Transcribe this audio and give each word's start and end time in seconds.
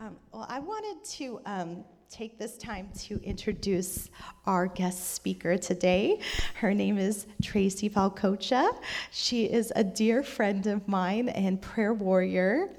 Um, 0.00 0.16
well, 0.32 0.46
I 0.48 0.60
wanted 0.60 1.04
to 1.18 1.42
um, 1.44 1.84
take 2.08 2.38
this 2.38 2.56
time 2.56 2.88
to 3.00 3.20
introduce 3.22 4.08
our 4.46 4.66
guest 4.66 5.12
speaker 5.12 5.58
today. 5.58 6.20
Her 6.54 6.72
name 6.72 6.96
is 6.96 7.26
Tracy 7.42 7.90
Falcocchia. 7.90 8.70
She 9.10 9.44
is 9.44 9.70
a 9.76 9.84
dear 9.84 10.22
friend 10.22 10.66
of 10.68 10.88
mine 10.88 11.28
and 11.28 11.60
prayer 11.60 11.92
warrior. 11.92 12.70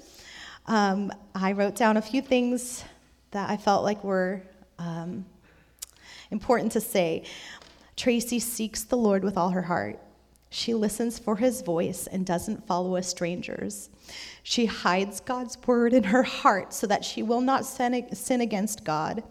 Um, 0.65 1.11
I 1.35 1.51
wrote 1.51 1.75
down 1.75 1.97
a 1.97 2.01
few 2.01 2.23
things 2.23 2.83
that 3.29 3.51
I 3.51 3.55
felt 3.55 3.83
like 3.83 4.03
were 4.03 4.41
um, 4.79 5.23
important 6.31 6.71
to 6.71 6.81
say. 6.81 7.25
Tracy 7.95 8.39
seeks 8.39 8.81
the 8.81 8.97
Lord 8.97 9.23
with 9.23 9.37
all 9.37 9.51
her 9.51 9.61
heart. 9.61 9.99
She 10.53 10.73
listens 10.73 11.17
for 11.17 11.37
his 11.37 11.61
voice 11.61 12.07
and 12.07 12.25
doesn't 12.25 12.67
follow 12.67 12.97
a 12.97 13.03
stranger's. 13.03 13.89
She 14.43 14.65
hides 14.65 15.21
God's 15.21 15.57
word 15.65 15.93
in 15.93 16.03
her 16.03 16.23
heart 16.23 16.73
so 16.73 16.85
that 16.87 17.05
she 17.05 17.23
will 17.23 17.39
not 17.39 17.65
sin 17.65 18.41
against 18.41 18.83
God. 18.83 19.23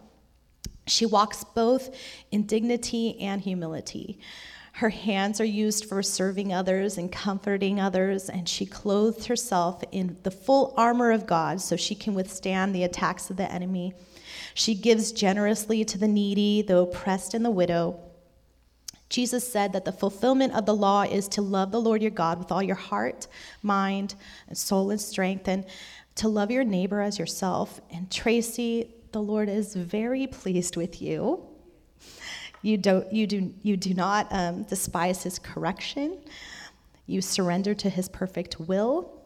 She 0.87 1.05
walks 1.05 1.45
both 1.45 1.95
in 2.31 2.47
dignity 2.47 3.21
and 3.21 3.43
humility. 3.43 4.19
Her 4.73 4.89
hands 4.89 5.43
are 5.43 5.45
used 5.45 5.85
for 5.85 6.03
serving 6.03 6.55
others 6.55 6.97
and 6.97 7.13
comforting 7.13 7.79
others, 7.79 8.31
and 8.31 8.49
she 8.49 8.65
clothed 8.65 9.27
herself 9.27 9.85
in 9.93 10.17
the 10.23 10.31
full 10.31 10.73
armor 10.79 11.11
of 11.11 11.27
God 11.27 11.61
so 11.61 11.77
she 11.77 11.95
can 11.95 12.15
withstand 12.15 12.75
the 12.75 12.85
attacks 12.85 13.29
of 13.29 13.37
the 13.37 13.53
enemy. 13.53 13.93
She 14.55 14.75
gives 14.75 15.13
generously 15.13 15.85
to 15.85 15.99
the 15.99 16.09
needy, 16.09 16.63
the 16.63 16.79
oppressed, 16.79 17.35
and 17.35 17.45
the 17.45 17.51
widow. 17.51 18.01
Jesus 19.11 19.47
said 19.47 19.73
that 19.73 19.85
the 19.85 19.93
fulfillment 19.93 20.55
of 20.55 20.65
the 20.65 20.75
law 20.75 21.03
is 21.03 21.29
to 21.29 21.43
love 21.43 21.73
the 21.73 21.81
Lord 21.81 22.01
your 22.01 22.13
God 22.13 22.39
with 22.39 22.51
all 22.51 22.63
your 22.63 22.77
heart, 22.77 23.27
mind, 23.63 24.15
and 24.49 24.57
soul 24.57 24.91
and 24.91 25.01
strength, 25.01 25.49
and 25.49 25.67
to 26.15 26.29
love 26.29 26.51
your 26.51 26.65
neighbor 26.65 27.01
as 27.01 27.19
yourself. 27.19 27.81
And 27.93 28.11
Tracy, 28.11 28.95
the 29.11 29.21
Lord 29.21 29.49
is 29.49 29.75
very 29.75 30.29
pleased 30.29 30.77
with 30.77 31.03
you. 31.03 31.45
You, 32.63 32.79
don't, 32.79 33.13
you, 33.13 33.27
do, 33.27 33.53
you 33.63 33.77
do 33.77 33.95
not 33.95 34.29
um, 34.31 34.63
despise 34.63 35.25
his 35.25 35.39
correction. 35.39 36.19
You 37.07 37.21
surrender 37.21 37.75
to 37.75 37.91
his 37.91 38.09
perfect 38.09 38.61
will. 38.61 39.21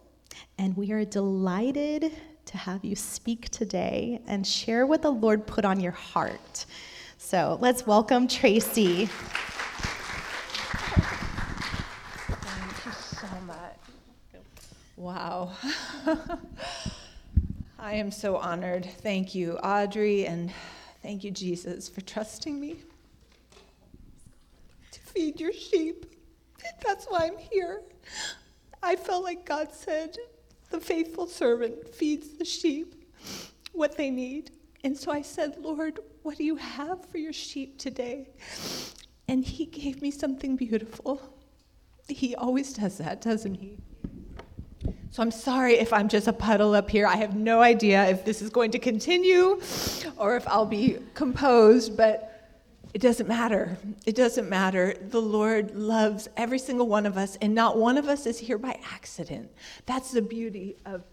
And 0.56 0.77
we 0.77 0.92
are 0.92 1.05
delighted 1.05 2.12
to 2.47 2.56
have 2.56 2.84
you 2.84 2.97
speak 2.97 3.50
today 3.50 4.22
and 4.27 4.47
share 4.47 4.87
what 4.87 5.03
the 5.03 5.11
Lord 5.11 5.47
put 5.47 5.64
on 5.64 5.81
your 5.81 5.92
heart. 5.92 6.64
So 7.19 7.59
let's 7.61 7.87
welcome 7.87 8.28
Tracy. 8.28 9.09
Wow. 15.05 15.52
I 17.78 17.92
am 17.92 18.10
so 18.10 18.36
honored. 18.36 18.86
Thank 18.86 19.34
you, 19.34 19.58
Audrey, 19.58 20.24
and 20.27 20.50
thank 21.02 21.22
you, 21.22 21.30
Jesus, 21.30 21.91
for 21.91 22.00
trusting 22.00 22.58
me 22.58 22.77
to 24.92 25.00
feed 25.00 25.38
your 25.38 25.52
sheep. 25.52 26.06
That's 26.82 27.05
why 27.05 27.27
I'm 27.27 27.36
here. 27.36 27.82
I 28.82 28.97
felt 28.97 29.25
like 29.25 29.44
God 29.44 29.75
said, 29.75 30.16
the 30.70 30.80
faithful 30.80 31.27
servant 31.27 31.94
feeds 31.94 32.38
the 32.38 32.47
sheep 32.47 32.94
what 33.75 33.98
they 33.98 34.08
need. 34.08 34.52
And 34.84 34.97
so 34.97 35.12
I 35.12 35.20
said, 35.20 35.58
Lord, 35.58 36.00
what 36.22 36.38
do 36.38 36.44
you 36.44 36.56
have 36.56 37.05
for 37.05 37.19
your 37.19 37.34
sheep 37.34 37.78
today? 37.78 38.30
And 39.28 39.44
He 39.44 39.66
gave 39.66 40.00
me 40.00 40.10
something 40.10 40.56
beautiful. 40.56 41.20
He 42.08 42.34
always 42.34 42.72
does 42.72 42.97
that, 42.97 43.20
doesn't 43.20 43.56
He? 43.56 43.77
So 45.15 45.23
I'm 45.23 45.31
sorry 45.31 45.75
if 45.75 45.93
I'm 45.93 46.09
just 46.09 46.27
a 46.27 46.33
puddle 46.33 46.75
up 46.75 46.91
here. 46.91 47.07
I 47.07 47.15
have 47.15 47.37
no 47.37 47.62
idea 47.62 48.05
if 48.07 48.25
this 48.25 48.43
is 48.43 48.51
going 48.51 48.73
to 48.73 48.81
continue 48.81 49.61
or 50.17 50.34
if 50.34 50.48
I'll 50.48 50.67
be 50.67 50.98
composed, 51.15 51.97
but 51.97 52.51
it 52.95 53.01
doesn't 53.01 53.29
matter. 53.29 53.79
It 54.06 54.17
doesn't 54.17 54.48
matter. 54.48 54.97
The 55.11 55.22
Lord 55.22 55.77
loves 55.77 56.28
every 56.37 56.59
single 56.59 56.88
one 56.88 57.06
of 57.06 57.16
us, 57.16 57.37
and 57.41 57.55
not 57.55 57.78
one 57.78 57.97
of 57.97 58.09
us 58.09 58.27
is 58.27 58.41
here 58.41 58.59
by 58.59 58.77
accident. 58.93 59.53
That's 59.87 60.11
the 60.11 60.21
beauty 60.21 60.78
of, 60.84 61.05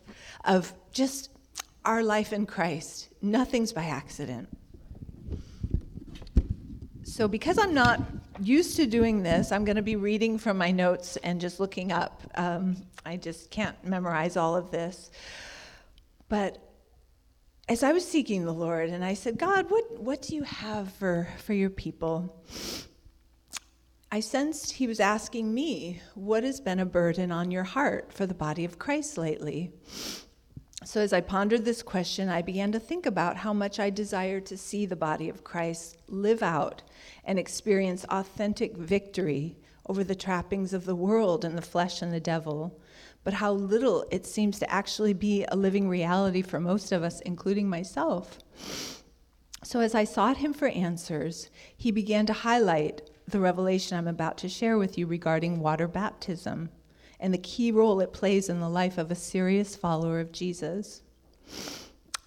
of 0.46 0.74
just 0.92 1.30
our 1.86 2.02
life 2.02 2.34
in 2.34 2.48
Christ. 2.48 3.10
Nothing's 3.22 3.72
by 3.72 3.84
accident. 3.84 4.50
So, 7.04 7.28
because 7.28 7.60
I'm 7.60 7.76
not 7.76 8.02
used 8.42 8.76
to 8.78 8.86
doing 8.86 9.24
this, 9.24 9.52
I'm 9.52 9.66
going 9.66 9.76
to 9.76 9.82
be 9.82 9.96
reading 9.96 10.38
from 10.38 10.58
my 10.58 10.72
notes 10.72 11.18
and 11.18 11.40
just 11.40 11.60
looking 11.60 11.92
up. 11.92 12.22
Um, 12.36 12.78
I 13.06 13.18
just 13.18 13.50
can't 13.52 13.76
memorize 13.84 14.38
all 14.38 14.56
of 14.56 14.72
this. 14.72 15.12
But 16.30 16.58
as 17.70 17.84
I 17.84 17.94
was 17.94 18.08
seeking 18.08 18.46
the 18.46 18.54
Lord, 18.54 18.90
and 18.90 19.04
I 19.04 19.14
said, 19.14 19.38
God, 19.38 19.70
what, 19.70 20.00
what 20.00 20.22
do 20.22 20.36
you 20.36 20.44
have 20.44 20.92
for, 20.94 21.28
for 21.38 21.54
your 21.54 21.70
people? 21.70 22.44
I 24.12 24.20
sensed 24.20 24.74
he 24.74 24.88
was 24.88 25.00
asking 25.00 25.54
me, 25.54 26.02
What 26.16 26.44
has 26.44 26.60
been 26.60 26.80
a 26.80 26.86
burden 26.86 27.32
on 27.32 27.50
your 27.50 27.64
heart 27.64 28.12
for 28.12 28.26
the 28.26 28.34
body 28.34 28.66
of 28.66 28.78
Christ 28.78 29.18
lately? 29.18 29.72
So, 30.84 31.00
as 31.00 31.14
I 31.14 31.22
pondered 31.22 31.64
this 31.64 31.84
question, 31.84 32.28
I 32.28 32.42
began 32.42 32.72
to 32.72 32.80
think 32.80 33.06
about 33.06 33.38
how 33.38 33.54
much 33.54 33.80
I 33.80 33.92
desire 33.92 34.40
to 34.42 34.58
see 34.58 34.88
the 34.88 34.96
body 34.96 35.30
of 35.30 35.44
Christ 35.44 35.98
live 36.08 36.42
out 36.42 36.82
and 37.24 37.38
experience 37.38 38.04
authentic 38.10 38.76
victory 38.76 39.60
over 39.86 40.04
the 40.04 40.16
trappings 40.16 40.74
of 40.74 40.86
the 40.86 40.96
world 40.96 41.46
and 41.46 41.56
the 41.56 41.62
flesh 41.62 42.02
and 42.02 42.12
the 42.12 42.20
devil, 42.20 42.80
but 43.24 43.36
how 43.36 43.54
little 43.54 44.08
it 44.10 44.26
seems 44.26 44.58
to 44.58 44.72
actually 44.72 45.14
be 45.14 45.46
a 45.50 45.56
living 45.56 45.88
reality 45.88 46.42
for 46.42 46.60
most 46.60 46.92
of 46.92 47.04
us, 47.04 47.20
including 47.22 47.70
myself. 47.70 48.40
So, 49.64 49.82
as 49.82 49.94
I 49.94 50.04
sought 50.04 50.38
him 50.38 50.52
for 50.52 50.68
answers, 50.68 51.52
he 51.78 51.92
began 51.92 52.26
to 52.26 52.34
highlight 52.34 53.08
the 53.28 53.40
revelation 53.40 54.00
I'm 54.00 54.08
about 54.08 54.40
to 54.40 54.50
share 54.50 54.80
with 54.80 54.98
you 54.98 55.06
regarding 55.06 55.60
water 55.60 55.88
baptism 55.88 56.70
and 57.22 57.34
the 57.34 57.38
key 57.38 57.72
role 57.72 58.02
it 58.02 58.12
plays 58.12 58.50
in 58.50 58.60
the 58.60 58.68
life 58.68 58.98
of 58.98 59.12
a 59.12 59.16
serious 59.16 59.76
follower 59.76 60.20
of 60.20 60.32
Jesus. 60.32 61.04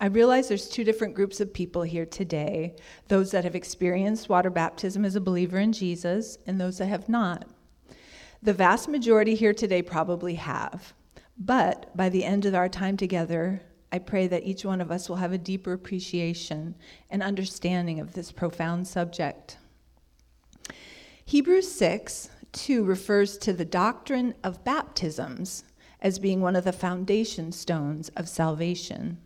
I 0.00 0.06
realize 0.06 0.48
there's 0.48 0.68
two 0.68 0.84
different 0.84 1.14
groups 1.14 1.40
of 1.40 1.52
people 1.52 1.82
here 1.82 2.06
today 2.06 2.76
those 3.08 3.30
that 3.32 3.44
have 3.44 3.54
experienced 3.54 4.28
water 4.28 4.50
baptism 4.50 5.04
as 5.04 5.16
a 5.16 5.20
believer 5.20 5.58
in 5.58 5.72
Jesus, 5.72 6.38
and 6.46 6.60
those 6.60 6.78
that 6.78 6.86
have 6.86 7.08
not. 7.08 7.46
The 8.42 8.52
vast 8.52 8.88
majority 8.88 9.34
here 9.34 9.54
today 9.54 9.82
probably 9.82 10.34
have, 10.34 10.94
but 11.36 11.94
by 11.96 12.08
the 12.08 12.24
end 12.24 12.46
of 12.46 12.54
our 12.54 12.68
time 12.68 12.96
together, 12.96 13.62
I 13.90 13.98
pray 13.98 14.26
that 14.26 14.44
each 14.44 14.64
one 14.64 14.80
of 14.80 14.90
us 14.90 15.08
will 15.08 15.16
have 15.16 15.32
a 15.32 15.38
deeper 15.38 15.72
appreciation 15.72 16.74
and 17.10 17.22
understanding 17.22 18.00
of 18.00 18.12
this 18.12 18.30
profound 18.30 18.86
subject. 18.86 19.56
Hebrews 21.24 21.70
6 21.72 22.28
2 22.54 22.84
refers 22.84 23.36
to 23.38 23.52
the 23.52 23.64
doctrine 23.64 24.34
of 24.42 24.64
baptisms 24.64 25.64
as 26.00 26.18
being 26.18 26.40
one 26.40 26.56
of 26.56 26.64
the 26.64 26.72
foundation 26.72 27.52
stones 27.52 28.08
of 28.10 28.28
salvation. 28.28 29.18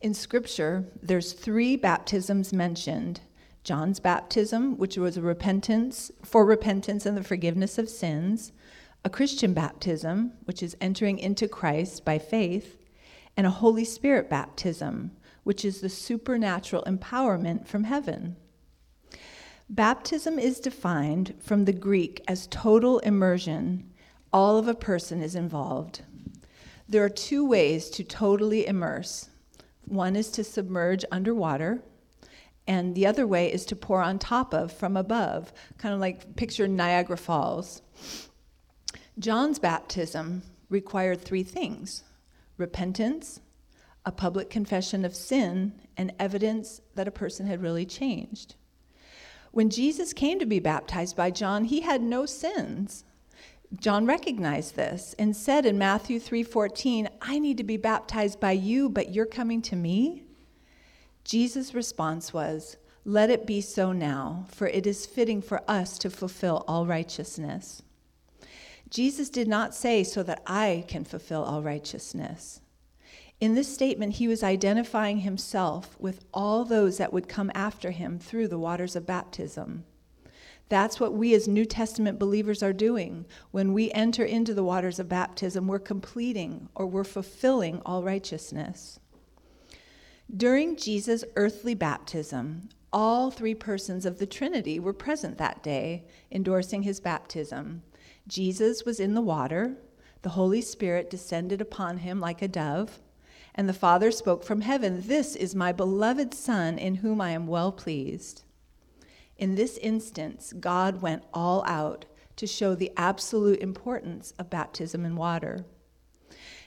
In 0.00 0.14
Scripture, 0.14 0.84
there's 1.02 1.32
three 1.32 1.76
baptisms 1.76 2.52
mentioned 2.52 3.20
John's 3.64 3.98
baptism, 3.98 4.76
which 4.76 4.96
was 4.96 5.16
a 5.16 5.22
repentance 5.22 6.10
for 6.24 6.44
repentance 6.44 7.04
and 7.04 7.16
the 7.16 7.24
forgiveness 7.24 7.78
of 7.78 7.88
sins, 7.88 8.52
a 9.04 9.10
Christian 9.10 9.52
baptism, 9.52 10.32
which 10.44 10.62
is 10.62 10.76
entering 10.80 11.18
into 11.18 11.48
Christ 11.48 12.04
by 12.04 12.18
faith, 12.18 12.78
and 13.36 13.46
a 13.46 13.50
Holy 13.50 13.84
Spirit 13.84 14.30
baptism, 14.30 15.12
which 15.44 15.64
is 15.64 15.80
the 15.80 15.88
supernatural 15.88 16.82
empowerment 16.86 17.66
from 17.66 17.84
heaven. 17.84 18.36
Baptism 19.70 20.38
is 20.38 20.60
defined 20.60 21.34
from 21.40 21.64
the 21.64 21.72
Greek 21.72 22.22
as 22.26 22.46
total 22.46 23.00
immersion. 23.00 23.90
All 24.32 24.56
of 24.56 24.66
a 24.66 24.74
person 24.74 25.22
is 25.22 25.34
involved. 25.34 26.02
There 26.88 27.04
are 27.04 27.10
two 27.10 27.46
ways 27.46 27.90
to 27.90 28.04
totally 28.04 28.66
immerse 28.66 29.28
one 29.88 30.16
is 30.16 30.30
to 30.32 30.44
submerge 30.44 31.04
underwater, 31.10 31.82
and 32.66 32.94
the 32.94 33.06
other 33.06 33.26
way 33.26 33.50
is 33.50 33.64
to 33.66 33.76
pour 33.76 34.02
on 34.02 34.18
top 34.18 34.52
of 34.52 34.70
from 34.70 34.96
above, 34.96 35.52
kind 35.78 35.94
of 35.94 36.00
like 36.00 36.36
picture 36.36 36.68
Niagara 36.68 37.16
Falls. 37.16 37.80
John's 39.18 39.58
baptism 39.58 40.42
required 40.68 41.20
three 41.20 41.42
things 41.42 42.04
repentance, 42.58 43.40
a 44.04 44.12
public 44.12 44.50
confession 44.50 45.04
of 45.04 45.14
sin, 45.14 45.72
and 45.96 46.12
evidence 46.18 46.80
that 46.94 47.08
a 47.08 47.12
person 47.12 47.46
had 47.46 47.62
really 47.62 47.86
changed. 47.86 48.54
When 49.58 49.70
Jesus 49.70 50.12
came 50.12 50.38
to 50.38 50.46
be 50.46 50.60
baptized 50.60 51.16
by 51.16 51.32
John, 51.32 51.64
he 51.64 51.80
had 51.80 52.00
no 52.00 52.26
sins. 52.26 53.02
John 53.76 54.06
recognized 54.06 54.76
this 54.76 55.16
and 55.18 55.36
said 55.36 55.66
in 55.66 55.76
Matthew 55.76 56.20
3:14, 56.20 57.08
"I 57.20 57.40
need 57.40 57.56
to 57.56 57.64
be 57.64 57.76
baptized 57.76 58.38
by 58.38 58.52
you, 58.52 58.88
but 58.88 59.12
you're 59.12 59.26
coming 59.26 59.60
to 59.62 59.74
me?" 59.74 60.22
Jesus' 61.24 61.74
response 61.74 62.32
was, 62.32 62.76
"Let 63.04 63.30
it 63.30 63.48
be 63.48 63.60
so 63.60 63.90
now, 63.90 64.44
for 64.46 64.68
it 64.68 64.86
is 64.86 65.06
fitting 65.06 65.42
for 65.42 65.68
us 65.68 65.98
to 65.98 66.08
fulfill 66.08 66.62
all 66.68 66.86
righteousness." 66.86 67.82
Jesus 68.90 69.28
did 69.28 69.48
not 69.48 69.74
say 69.74 70.04
so 70.04 70.22
that 70.22 70.40
I 70.46 70.84
can 70.86 71.02
fulfill 71.02 71.42
all 71.42 71.64
righteousness. 71.64 72.60
In 73.40 73.54
this 73.54 73.72
statement, 73.72 74.14
he 74.14 74.26
was 74.26 74.42
identifying 74.42 75.18
himself 75.18 75.96
with 76.00 76.24
all 76.34 76.64
those 76.64 76.98
that 76.98 77.12
would 77.12 77.28
come 77.28 77.52
after 77.54 77.92
him 77.92 78.18
through 78.18 78.48
the 78.48 78.58
waters 78.58 78.96
of 78.96 79.06
baptism. 79.06 79.84
That's 80.68 81.00
what 81.00 81.14
we 81.14 81.34
as 81.34 81.48
New 81.48 81.64
Testament 81.64 82.18
believers 82.18 82.62
are 82.62 82.72
doing. 82.72 83.26
When 83.52 83.72
we 83.72 83.92
enter 83.92 84.24
into 84.24 84.52
the 84.52 84.64
waters 84.64 84.98
of 84.98 85.08
baptism, 85.08 85.66
we're 85.66 85.78
completing 85.78 86.68
or 86.74 86.86
we're 86.86 87.04
fulfilling 87.04 87.80
all 87.86 88.02
righteousness. 88.02 88.98
During 90.36 90.76
Jesus' 90.76 91.24
earthly 91.36 91.74
baptism, 91.74 92.68
all 92.92 93.30
three 93.30 93.54
persons 93.54 94.04
of 94.04 94.18
the 94.18 94.26
Trinity 94.26 94.78
were 94.78 94.92
present 94.92 95.38
that 95.38 95.62
day, 95.62 96.04
endorsing 96.30 96.82
his 96.82 97.00
baptism. 97.00 97.82
Jesus 98.26 98.84
was 98.84 99.00
in 99.00 99.14
the 99.14 99.22
water, 99.22 99.76
the 100.22 100.30
Holy 100.30 100.60
Spirit 100.60 101.08
descended 101.08 101.60
upon 101.60 101.98
him 101.98 102.20
like 102.20 102.42
a 102.42 102.48
dove, 102.48 103.00
and 103.58 103.68
the 103.68 103.74
Father 103.74 104.12
spoke 104.12 104.44
from 104.44 104.60
heaven 104.60 105.02
This 105.04 105.34
is 105.34 105.52
my 105.52 105.72
beloved 105.72 106.32
Son, 106.32 106.78
in 106.78 106.94
whom 106.94 107.20
I 107.20 107.32
am 107.32 107.48
well 107.48 107.72
pleased. 107.72 108.44
In 109.36 109.56
this 109.56 109.78
instance, 109.78 110.54
God 110.60 111.02
went 111.02 111.24
all 111.34 111.64
out 111.66 112.04
to 112.36 112.46
show 112.46 112.76
the 112.76 112.92
absolute 112.96 113.58
importance 113.58 114.32
of 114.38 114.48
baptism 114.48 115.04
in 115.04 115.16
water. 115.16 115.66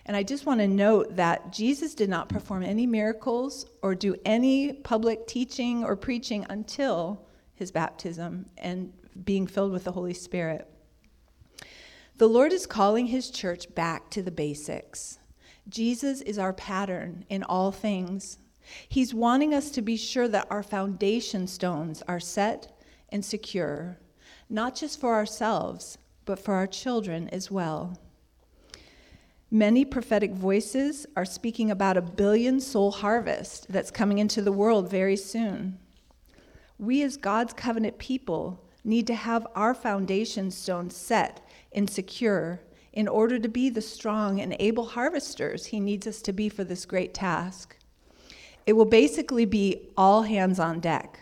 And 0.06 0.18
I 0.18 0.24
just 0.24 0.46
want 0.46 0.60
to 0.60 0.68
note 0.68 1.16
that 1.16 1.54
Jesus 1.54 1.96
did 1.96 2.10
not 2.10 2.28
perform 2.28 2.62
any 2.62 2.86
miracles 2.86 3.66
or 3.82 3.96
do 3.96 4.18
any 4.26 4.74
public 4.74 5.28
teaching 5.28 5.86
or 5.86 5.96
preaching 5.96 6.46
until 6.50 7.26
his 7.54 7.72
baptism 7.72 8.48
and 8.58 8.92
being 9.24 9.48
filled 9.48 9.72
with 9.72 9.86
the 9.86 9.94
Holy 9.94 10.14
Spirit. 10.14 10.68
The 12.18 12.28
Lord 12.28 12.52
is 12.52 12.66
calling 12.66 13.06
his 13.06 13.30
church 13.30 13.74
back 13.74 14.10
to 14.10 14.22
the 14.22 14.32
basics. 14.32 15.20
Jesus 15.70 16.22
is 16.22 16.38
our 16.38 16.54
pattern 16.54 17.26
in 17.30 17.44
all 17.44 17.72
things. 17.72 18.38
He's 18.88 19.14
wanting 19.14 19.54
us 19.54 19.70
to 19.72 19.82
be 19.82 19.98
sure 19.98 20.28
that 20.28 20.48
our 20.50 20.64
foundation 20.64 21.48
stones 21.48 22.04
are 22.08 22.20
set 22.20 22.78
and 23.10 23.24
secure, 23.24 23.98
not 24.50 24.76
just 24.76 25.00
for 25.00 25.14
ourselves, 25.14 25.98
but 26.26 26.40
for 26.40 26.54
our 26.54 26.68
children 26.68 27.30
as 27.30 27.52
well. 27.52 27.98
Many 29.50 29.84
prophetic 29.84 30.32
voices 30.32 31.06
are 31.18 31.26
speaking 31.26 31.70
about 31.70 31.98
a 31.98 32.02
billion 32.02 32.62
soul 32.62 32.92
harvest 32.92 33.68
that's 33.70 33.92
coming 33.92 34.18
into 34.18 34.42
the 34.42 34.52
world 34.52 34.90
very 34.90 35.18
soon. 35.18 35.78
We, 36.80 37.04
as 37.04 37.18
God's 37.18 37.54
covenant 37.54 37.98
people, 37.98 38.64
need 38.84 39.08
to 39.08 39.14
have 39.14 39.46
our 39.54 39.74
foundation 39.74 40.52
stones 40.52 40.96
set 40.96 41.46
and 41.74 41.90
secure 41.90 42.62
in 42.94 43.08
order 43.08 43.40
to 43.40 43.48
be 43.48 43.70
the 43.70 43.82
strong 43.82 44.40
and 44.40 44.56
able 44.60 44.86
harvesters 44.86 45.68
He 45.68 45.80
needs 45.80 46.08
us 46.08 46.22
to 46.24 46.34
be 46.34 46.50
for 46.50 46.64
this 46.64 46.86
great 46.86 47.14
task. 47.14 47.78
It 48.66 48.74
will 48.74 48.86
basically 48.86 49.46
be 49.46 49.90
all 49.98 50.24
hands 50.24 50.60
on 50.60 50.80
deck. 50.80 51.20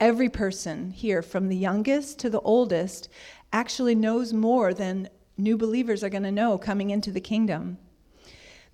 Every 0.00 0.28
person 0.28 0.90
here, 0.90 1.22
from 1.22 1.48
the 1.48 1.56
youngest 1.56 2.18
to 2.20 2.30
the 2.30 2.40
oldest, 2.40 3.08
actually 3.52 3.94
knows 3.94 4.32
more 4.32 4.74
than 4.74 5.08
new 5.36 5.56
believers 5.56 6.02
are 6.02 6.08
going 6.08 6.22
to 6.24 6.32
know 6.32 6.58
coming 6.58 6.90
into 6.90 7.12
the 7.12 7.20
kingdom. 7.20 7.78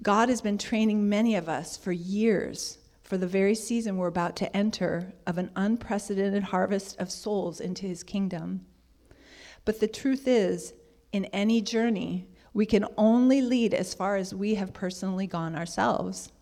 God 0.00 0.28
has 0.28 0.40
been 0.40 0.58
training 0.58 1.08
many 1.08 1.34
of 1.34 1.48
us 1.48 1.76
for 1.76 1.92
years 1.92 2.78
for 3.02 3.16
the 3.16 3.26
very 3.26 3.54
season 3.54 3.96
we're 3.96 4.06
about 4.06 4.36
to 4.36 4.56
enter 4.56 5.14
of 5.26 5.38
an 5.38 5.50
unprecedented 5.56 6.44
harvest 6.44 6.98
of 7.00 7.10
souls 7.10 7.58
into 7.58 7.86
his 7.86 8.02
kingdom. 8.02 8.66
But 9.64 9.80
the 9.80 9.88
truth 9.88 10.28
is, 10.28 10.74
in 11.12 11.24
any 11.26 11.60
journey, 11.60 12.28
we 12.52 12.66
can 12.66 12.84
only 12.96 13.40
lead 13.40 13.74
as 13.74 13.94
far 13.94 14.16
as 14.16 14.34
we 14.34 14.54
have 14.56 14.72
personally 14.72 15.26
gone 15.26 15.54
ourselves. 15.54 16.32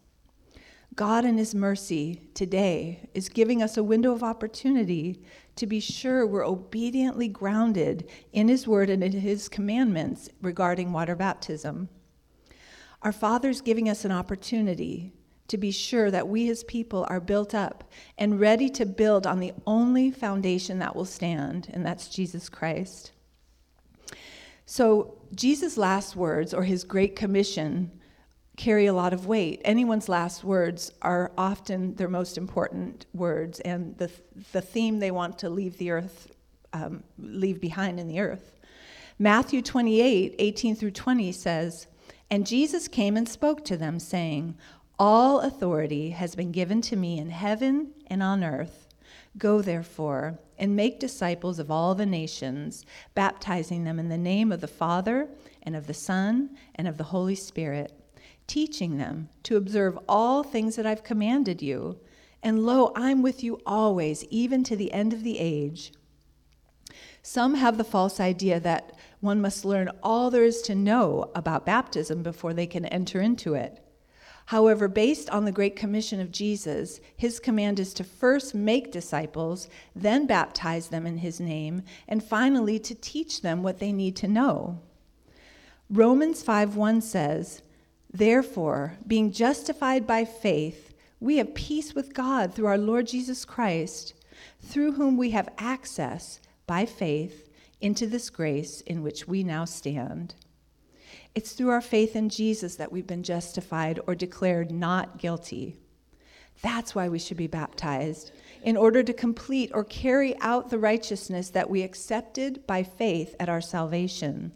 God, 0.94 1.26
in 1.26 1.36
His 1.36 1.54
mercy, 1.54 2.22
today 2.32 3.08
is 3.12 3.28
giving 3.28 3.62
us 3.62 3.76
a 3.76 3.84
window 3.84 4.12
of 4.12 4.22
opportunity 4.22 5.20
to 5.56 5.66
be 5.66 5.78
sure 5.78 6.26
we're 6.26 6.46
obediently 6.46 7.28
grounded 7.28 8.08
in 8.32 8.48
His 8.48 8.66
Word 8.66 8.88
and 8.88 9.04
in 9.04 9.12
His 9.12 9.48
commandments 9.48 10.30
regarding 10.40 10.92
water 10.92 11.14
baptism. 11.14 11.90
Our 13.02 13.12
Father's 13.12 13.60
giving 13.60 13.90
us 13.90 14.06
an 14.06 14.12
opportunity 14.12 15.12
to 15.48 15.58
be 15.58 15.70
sure 15.70 16.10
that 16.10 16.28
we, 16.28 16.46
His 16.46 16.64
people, 16.64 17.06
are 17.10 17.20
built 17.20 17.54
up 17.54 17.90
and 18.16 18.40
ready 18.40 18.70
to 18.70 18.86
build 18.86 19.26
on 19.26 19.38
the 19.38 19.52
only 19.66 20.10
foundation 20.10 20.78
that 20.78 20.96
will 20.96 21.04
stand, 21.04 21.68
and 21.74 21.84
that's 21.84 22.08
Jesus 22.08 22.48
Christ. 22.48 23.12
So, 24.66 25.14
Jesus' 25.34 25.76
last 25.76 26.16
words, 26.16 26.52
or 26.52 26.64
His 26.64 26.82
Great 26.82 27.14
Commission, 27.14 27.92
carry 28.56 28.86
a 28.86 28.92
lot 28.92 29.12
of 29.12 29.26
weight. 29.26 29.60
Anyone's 29.64 30.08
last 30.08 30.42
words 30.42 30.90
are 31.02 31.30
often 31.38 31.94
their 31.94 32.08
most 32.08 32.36
important 32.36 33.06
words 33.14 33.60
and 33.60 33.96
the, 33.98 34.10
the 34.52 34.60
theme 34.60 34.98
they 34.98 35.10
want 35.12 35.38
to 35.38 35.50
leave 35.50 35.78
the 35.78 35.90
earth, 35.90 36.32
um, 36.72 37.04
leave 37.18 37.60
behind 37.60 38.00
in 38.00 38.08
the 38.08 38.18
earth. 38.18 38.58
Matthew 39.18 39.62
28, 39.62 40.34
18 40.38 40.74
through 40.74 40.90
20 40.90 41.30
says, 41.32 41.86
And 42.28 42.46
Jesus 42.46 42.88
came 42.88 43.16
and 43.16 43.28
spoke 43.28 43.64
to 43.66 43.76
them, 43.76 44.00
saying, 44.00 44.56
All 44.98 45.40
authority 45.40 46.10
has 46.10 46.34
been 46.34 46.50
given 46.50 46.80
to 46.82 46.96
me 46.96 47.18
in 47.18 47.30
heaven 47.30 47.92
and 48.08 48.22
on 48.22 48.42
earth. 48.42 48.88
Go 49.38 49.62
therefore 49.62 50.38
and 50.58 50.74
make 50.74 51.00
disciples 51.00 51.58
of 51.58 51.70
all 51.70 51.94
the 51.94 52.06
nations, 52.06 52.84
baptizing 53.14 53.84
them 53.84 53.98
in 53.98 54.08
the 54.08 54.18
name 54.18 54.52
of 54.52 54.60
the 54.60 54.68
Father 54.68 55.28
and 55.62 55.76
of 55.76 55.86
the 55.86 55.94
Son 55.94 56.50
and 56.74 56.86
of 56.86 56.96
the 56.96 57.04
Holy 57.04 57.34
Spirit 57.34 57.92
teaching 58.46 58.96
them 58.96 59.28
to 59.42 59.56
observe 59.56 59.98
all 60.08 60.42
things 60.42 60.76
that 60.76 60.86
I've 60.86 61.04
commanded 61.04 61.62
you. 61.62 61.98
And 62.42 62.64
lo, 62.64 62.92
I'm 62.94 63.22
with 63.22 63.42
you 63.42 63.60
always, 63.66 64.24
even 64.30 64.62
to 64.64 64.76
the 64.76 64.92
end 64.92 65.12
of 65.12 65.22
the 65.22 65.38
age. 65.38 65.92
Some 67.22 67.54
have 67.54 67.76
the 67.76 67.84
false 67.84 68.20
idea 68.20 68.60
that 68.60 68.96
one 69.20 69.40
must 69.40 69.64
learn 69.64 69.90
all 70.02 70.30
there 70.30 70.44
is 70.44 70.62
to 70.62 70.74
know 70.74 71.30
about 71.34 71.66
baptism 71.66 72.22
before 72.22 72.54
they 72.54 72.66
can 72.66 72.86
enter 72.86 73.20
into 73.20 73.54
it. 73.54 73.82
However, 74.46 74.86
based 74.86 75.28
on 75.30 75.44
the 75.44 75.52
Great 75.52 75.74
Commission 75.74 76.20
of 76.20 76.30
Jesus, 76.30 77.00
his 77.16 77.40
command 77.40 77.80
is 77.80 77.92
to 77.94 78.04
first 78.04 78.54
make 78.54 78.92
disciples, 78.92 79.68
then 79.94 80.26
baptize 80.26 80.88
them 80.88 81.04
in 81.04 81.18
his 81.18 81.40
name, 81.40 81.82
and 82.06 82.22
finally 82.22 82.78
to 82.78 82.94
teach 82.94 83.42
them 83.42 83.62
what 83.62 83.80
they 83.80 83.92
need 83.92 84.14
to 84.16 84.28
know. 84.28 84.80
Romans 85.90 86.44
5:1 86.44 87.02
says, 87.02 87.62
Therefore, 88.12 88.96
being 89.06 89.32
justified 89.32 90.06
by 90.06 90.24
faith, 90.24 90.94
we 91.18 91.38
have 91.38 91.54
peace 91.54 91.94
with 91.94 92.14
God 92.14 92.54
through 92.54 92.66
our 92.66 92.78
Lord 92.78 93.08
Jesus 93.08 93.44
Christ, 93.44 94.14
through 94.60 94.92
whom 94.92 95.16
we 95.16 95.30
have 95.30 95.48
access 95.58 96.40
by 96.68 96.86
faith 96.86 97.50
into 97.80 98.06
this 98.06 98.30
grace 98.30 98.80
in 98.82 99.02
which 99.02 99.26
we 99.26 99.42
now 99.42 99.64
stand. 99.64 100.34
It's 101.36 101.52
through 101.52 101.68
our 101.68 101.82
faith 101.82 102.16
in 102.16 102.30
Jesus 102.30 102.76
that 102.76 102.90
we've 102.90 103.06
been 103.06 103.22
justified 103.22 104.00
or 104.06 104.14
declared 104.14 104.70
not 104.70 105.18
guilty. 105.18 105.76
That's 106.62 106.94
why 106.94 107.10
we 107.10 107.18
should 107.18 107.36
be 107.36 107.46
baptized, 107.46 108.32
in 108.62 108.74
order 108.74 109.02
to 109.02 109.12
complete 109.12 109.70
or 109.74 109.84
carry 109.84 110.34
out 110.40 110.70
the 110.70 110.78
righteousness 110.78 111.50
that 111.50 111.68
we 111.68 111.82
accepted 111.82 112.66
by 112.66 112.82
faith 112.82 113.36
at 113.38 113.50
our 113.50 113.60
salvation. 113.60 114.50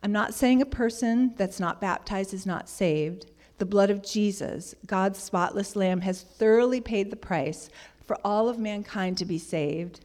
I'm 0.00 0.12
not 0.12 0.34
saying 0.34 0.62
a 0.62 0.66
person 0.66 1.34
that's 1.36 1.58
not 1.58 1.80
baptized 1.80 2.32
is 2.32 2.46
not 2.46 2.68
saved. 2.68 3.26
The 3.58 3.66
blood 3.66 3.90
of 3.90 4.04
Jesus, 4.04 4.76
God's 4.86 5.20
spotless 5.20 5.74
lamb, 5.74 6.02
has 6.02 6.22
thoroughly 6.22 6.80
paid 6.80 7.10
the 7.10 7.16
price 7.16 7.70
for 8.06 8.16
all 8.22 8.48
of 8.48 8.56
mankind 8.56 9.18
to 9.18 9.24
be 9.24 9.38
saved. 9.38 10.04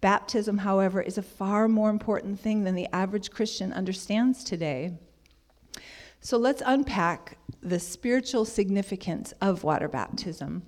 Baptism, 0.00 0.56
however, 0.56 1.02
is 1.02 1.18
a 1.18 1.22
far 1.22 1.68
more 1.68 1.90
important 1.90 2.40
thing 2.40 2.64
than 2.64 2.74
the 2.74 2.88
average 2.94 3.30
Christian 3.30 3.74
understands 3.74 4.42
today. 4.42 4.94
So 6.20 6.36
let's 6.36 6.62
unpack 6.66 7.38
the 7.62 7.78
spiritual 7.78 8.44
significance 8.44 9.32
of 9.40 9.64
water 9.64 9.88
baptism. 9.88 10.62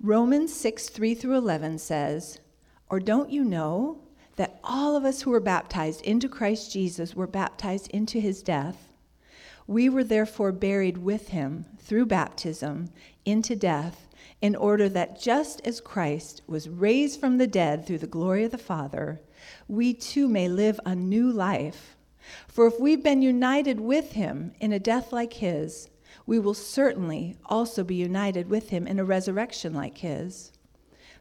Romans 0.00 0.52
6 0.54 0.88
3 0.88 1.14
through 1.14 1.36
11 1.36 1.78
says, 1.78 2.40
Or 2.88 3.00
don't 3.00 3.30
you 3.30 3.44
know 3.44 4.00
that 4.36 4.60
all 4.62 4.96
of 4.96 5.04
us 5.04 5.22
who 5.22 5.30
were 5.30 5.40
baptized 5.40 6.02
into 6.02 6.28
Christ 6.28 6.72
Jesus 6.72 7.14
were 7.14 7.26
baptized 7.26 7.88
into 7.90 8.20
his 8.20 8.42
death. 8.42 8.88
We 9.66 9.88
were 9.88 10.04
therefore 10.04 10.52
buried 10.52 10.98
with 10.98 11.28
him 11.28 11.66
through 11.78 12.06
baptism 12.06 12.90
into 13.24 13.56
death, 13.56 14.08
in 14.40 14.54
order 14.54 14.88
that 14.88 15.20
just 15.20 15.60
as 15.66 15.80
Christ 15.80 16.42
was 16.46 16.68
raised 16.68 17.18
from 17.18 17.38
the 17.38 17.46
dead 17.46 17.84
through 17.84 17.98
the 17.98 18.06
glory 18.06 18.44
of 18.44 18.52
the 18.52 18.58
Father, 18.58 19.20
we 19.66 19.92
too 19.92 20.28
may 20.28 20.48
live 20.48 20.78
a 20.86 20.94
new 20.94 21.30
life. 21.30 21.96
For 22.46 22.66
if 22.66 22.78
we've 22.78 23.02
been 23.02 23.22
united 23.22 23.80
with 23.80 24.12
him 24.12 24.52
in 24.60 24.72
a 24.72 24.78
death 24.78 25.12
like 25.12 25.34
his, 25.34 25.88
we 26.26 26.38
will 26.38 26.54
certainly 26.54 27.36
also 27.46 27.84
be 27.84 27.94
united 27.94 28.48
with 28.48 28.70
him 28.70 28.86
in 28.86 28.98
a 28.98 29.04
resurrection 29.04 29.74
like 29.74 29.98
his. 29.98 30.52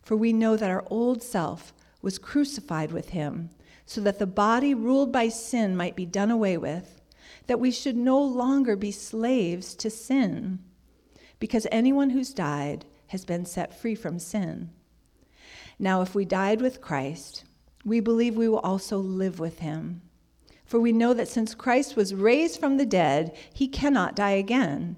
For 0.02 0.16
we 0.16 0.34
know 0.34 0.58
that 0.58 0.70
our 0.70 0.86
old 0.90 1.24
self, 1.24 1.74
was 2.02 2.20
crucified 2.20 2.92
with 2.92 3.10
him, 3.10 3.50
so 3.86 4.00
that 4.02 4.20
the 4.20 4.28
body 4.28 4.74
ruled 4.74 5.12
by 5.12 5.30
sin 5.30 5.76
might 5.76 5.96
be 5.96 6.06
done 6.06 6.32
away 6.32 6.58
with, 6.58 7.02
that 7.48 7.60
we 7.60 7.72
should 7.72 7.98
no 7.98 8.22
longer 8.22 8.76
be 8.76 8.92
slaves 8.92 9.76
to 9.76 9.90
sin. 9.90 10.60
because 11.40 11.68
anyone 11.72 12.10
who's 12.12 12.34
died 12.34 12.86
has 13.08 13.26
been 13.26 13.46
set 13.46 13.80
free 13.80 13.96
from 13.96 14.20
sin. 14.20 14.70
Now, 15.80 16.02
if 16.02 16.16
we 16.16 16.26
died 16.26 16.62
with 16.62 16.82
Christ, 16.82 17.44
we 17.86 18.00
believe 18.00 18.36
we 18.36 18.50
will 18.50 18.60
also 18.60 18.98
live 18.98 19.40
with 19.40 19.60
him. 19.60 20.02
For 20.68 20.80
we 20.82 20.92
know 20.92 21.14
that 21.14 21.30
since 21.30 21.56
Christ 21.56 21.96
was 21.96 22.14
raised 22.14 22.60
from 22.60 22.76
the 22.76 22.86
dead, 22.86 23.36
he 23.54 23.70
cannot 23.70 24.18
die 24.18 24.32
again. 24.32 24.98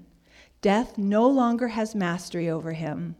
Death 0.60 0.98
no 0.98 1.26
longer 1.28 1.68
has 1.68 1.94
mastery 1.94 2.50
over 2.50 2.72
him. 2.72 3.14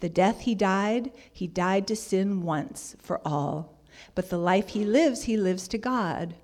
The 0.00 0.08
death 0.08 0.40
he 0.40 0.56
died, 0.56 1.12
he 1.32 1.46
died 1.46 1.86
to 1.86 1.96
sin 1.96 2.42
once 2.42 2.96
for 3.00 3.20
all. 3.26 3.78
But 4.16 4.28
the 4.28 4.38
life 4.38 4.70
he 4.70 4.84
lives, 4.84 5.22
he 5.22 5.36
lives 5.36 5.68
to 5.68 5.78
God. 5.78 6.34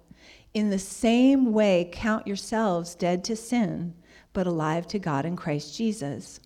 In 0.54 0.70
the 0.70 0.78
same 0.78 1.52
way, 1.52 1.90
count 1.92 2.28
yourselves 2.28 2.94
dead 2.94 3.24
to 3.24 3.34
sin, 3.34 3.94
but 4.32 4.46
alive 4.46 4.86
to 4.88 5.00
God 5.00 5.26
in 5.26 5.34
Christ 5.34 5.76
Jesus. 5.76 6.40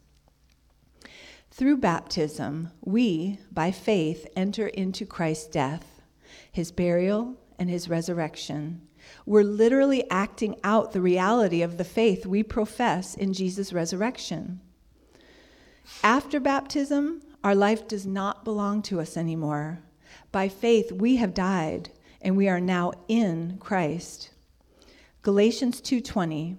Through 1.51 1.77
baptism, 1.77 2.71
we, 2.81 3.39
by 3.53 3.71
faith, 3.71 4.27
enter 4.35 4.67
into 4.69 5.07
Christ's 5.07 5.47
death, 5.47 6.01
his 6.51 6.73
burial, 6.73 7.37
and 7.59 7.71
his 7.71 7.89
resurrection. 7.89 8.81
We're 9.27 9.43
literally 9.43 10.09
acting 10.11 10.57
out 10.63 10.93
the 10.93 11.01
reality 11.01 11.63
of 11.63 11.79
the 11.79 11.85
faith 11.85 12.27
we 12.27 12.43
profess 12.43 13.15
in 13.15 13.33
Jesus' 13.33 13.73
resurrection. 13.73 14.61
After 16.03 16.41
baptism, 16.41 17.23
our 17.43 17.55
life 17.55 17.89
does 17.89 18.07
not 18.07 18.45
belong 18.45 18.83
to 18.83 19.01
us 19.01 19.17
anymore. 19.17 19.81
By 20.33 20.49
faith, 20.49 20.93
we 20.93 21.17
have 21.17 21.35
died 21.35 21.91
and 22.21 22.37
we 22.37 22.49
are 22.49 22.61
now 22.61 22.93
in 23.07 23.59
Christ. 23.59 24.31
Galatians 25.23 25.81
2:20 25.81 26.57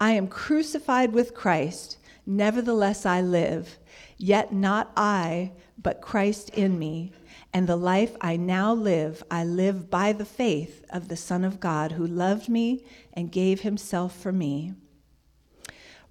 I 0.00 0.12
am 0.12 0.28
crucified 0.28 1.12
with 1.12 1.34
Christ, 1.34 1.98
nevertheless 2.24 3.04
I 3.04 3.20
live, 3.20 3.78
yet 4.16 4.52
not 4.52 4.92
I, 4.96 5.52
but 5.82 6.00
Christ 6.00 6.50
in 6.50 6.78
me. 6.78 7.12
And 7.52 7.66
the 7.66 7.76
life 7.76 8.14
I 8.20 8.36
now 8.36 8.72
live, 8.72 9.22
I 9.30 9.44
live 9.44 9.90
by 9.90 10.12
the 10.12 10.24
faith 10.24 10.84
of 10.90 11.08
the 11.08 11.16
Son 11.16 11.44
of 11.44 11.60
God 11.60 11.92
who 11.92 12.06
loved 12.06 12.48
me 12.48 12.84
and 13.12 13.32
gave 13.32 13.60
himself 13.60 14.14
for 14.14 14.32
me. 14.32 14.74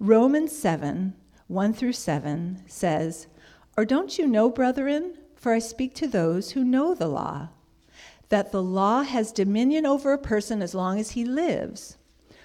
Romans 0.00 0.56
7 0.56 1.14
1 1.46 1.72
through 1.72 1.94
7 1.94 2.62
says, 2.66 3.26
Or 3.76 3.86
don't 3.86 4.18
you 4.18 4.26
know, 4.26 4.50
brethren, 4.50 5.14
for 5.34 5.52
I 5.52 5.60
speak 5.60 5.94
to 5.94 6.06
those 6.06 6.50
who 6.50 6.62
know 6.62 6.94
the 6.94 7.08
law, 7.08 7.48
that 8.28 8.52
the 8.52 8.62
law 8.62 9.02
has 9.02 9.32
dominion 9.32 9.86
over 9.86 10.12
a 10.12 10.18
person 10.18 10.60
as 10.60 10.74
long 10.74 11.00
as 11.00 11.12
he 11.12 11.24
lives. 11.24 11.96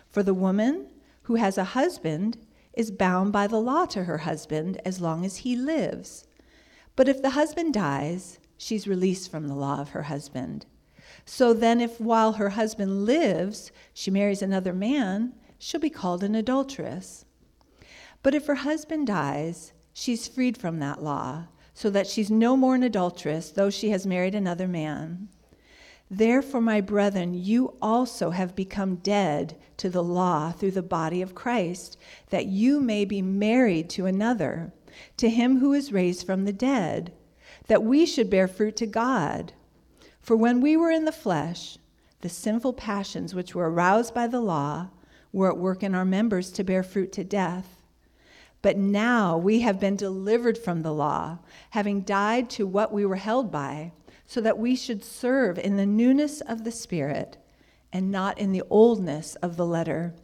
For 0.09 0.23
the 0.23 0.33
woman 0.33 0.87
who 1.23 1.35
has 1.35 1.57
a 1.57 1.63
husband 1.63 2.37
is 2.73 2.91
bound 2.91 3.33
by 3.33 3.47
the 3.47 3.59
law 3.59 3.85
to 3.85 4.05
her 4.05 4.19
husband 4.19 4.79
as 4.85 5.01
long 5.01 5.25
as 5.25 5.37
he 5.37 5.55
lives. 5.55 6.25
But 6.95 7.09
if 7.09 7.21
the 7.21 7.31
husband 7.31 7.73
dies, 7.73 8.39
she's 8.63 8.87
released 8.87 9.29
from 9.29 9.47
the 9.47 9.55
law 9.55 9.81
of 9.81 9.89
her 9.89 10.03
husband. 10.03 10.65
So 11.25 11.53
then, 11.53 11.81
if 11.81 11.99
while 11.99 12.33
her 12.33 12.49
husband 12.49 13.05
lives, 13.05 13.71
she 13.93 14.09
marries 14.09 14.41
another 14.41 14.73
man, 14.73 15.33
she'll 15.57 15.81
be 15.81 15.89
called 15.89 16.23
an 16.23 16.33
adulteress. 16.33 17.25
But 18.21 18.33
if 18.33 18.47
her 18.47 18.55
husband 18.55 19.07
dies, 19.07 19.73
she's 19.91 20.27
freed 20.27 20.57
from 20.57 20.79
that 20.79 21.03
law, 21.03 21.47
so 21.73 21.89
that 21.89 22.07
she's 22.07 22.31
no 22.31 22.55
more 22.55 22.75
an 22.75 22.83
adulteress, 22.83 23.51
though 23.51 23.69
she 23.69 23.89
has 23.89 24.07
married 24.07 24.33
another 24.33 24.67
man. 24.67 25.27
Therefore, 26.09 26.61
my 26.61 26.79
brethren, 26.79 27.33
you 27.33 27.75
also 27.81 28.29
have 28.29 28.55
become 28.55 28.97
dead 28.97 29.57
to 29.77 29.89
the 29.89 30.03
law 30.03 30.51
through 30.51 30.71
the 30.71 30.83
body 30.83 31.21
of 31.21 31.35
Christ, 31.35 31.97
that 32.29 32.45
you 32.45 32.79
may 32.79 33.03
be 33.03 33.21
married 33.21 33.89
to 33.91 34.05
another, 34.05 34.73
to 35.17 35.29
him 35.29 35.59
who 35.59 35.73
is 35.73 35.91
raised 35.91 36.25
from 36.25 36.45
the 36.45 36.53
dead 36.53 37.13
that 37.67 37.83
we 37.83 38.05
should 38.05 38.29
bear 38.29 38.47
fruit 38.47 38.75
to 38.77 38.85
God. 38.85 39.53
For 40.21 40.35
when 40.35 40.61
we 40.61 40.77
were 40.77 40.91
in 40.91 41.05
the 41.05 41.11
flesh, 41.11 41.77
the 42.21 42.29
sinful 42.29 42.73
passions 42.73 43.35
which 43.35 43.53
were 43.53 43.69
aroused 43.69 44.13
by 44.13 44.27
the 44.27 44.39
law 44.39 44.89
were 45.31 45.49
at 45.49 45.57
work 45.57 45.83
in 45.83 45.95
our 45.95 46.05
members 46.05 46.51
to 46.51 46.63
bear 46.63 46.83
fruit 46.83 47.11
to 47.13 47.23
death. 47.23 47.81
But 48.61 48.77
now 48.77 49.37
we 49.37 49.59
have 49.59 49.79
been 49.79 49.97
delivered 49.97 50.57
from 50.57 50.81
the 50.81 50.93
law, 50.93 51.39
having 51.71 52.01
died 52.01 52.49
to 52.51 52.65
what 52.65 52.93
we 52.93 53.05
were 53.05 53.17
held 53.17 53.51
by, 53.51 53.91
so 54.25 54.39
that 54.39 54.57
we 54.57 54.75
should 54.75 55.03
serve 55.03 55.59
in 55.59 55.75
the 55.75 55.85
newness 55.85 56.39
of 56.39 56.63
the 56.63 56.71
Spirit 56.71 57.37
and 57.91 58.09
not 58.09 58.37
in 58.37 58.53
the 58.53 58.63
oldness 58.69 59.35
of 59.35 59.57
the 59.57 59.65
letter. 59.65 60.15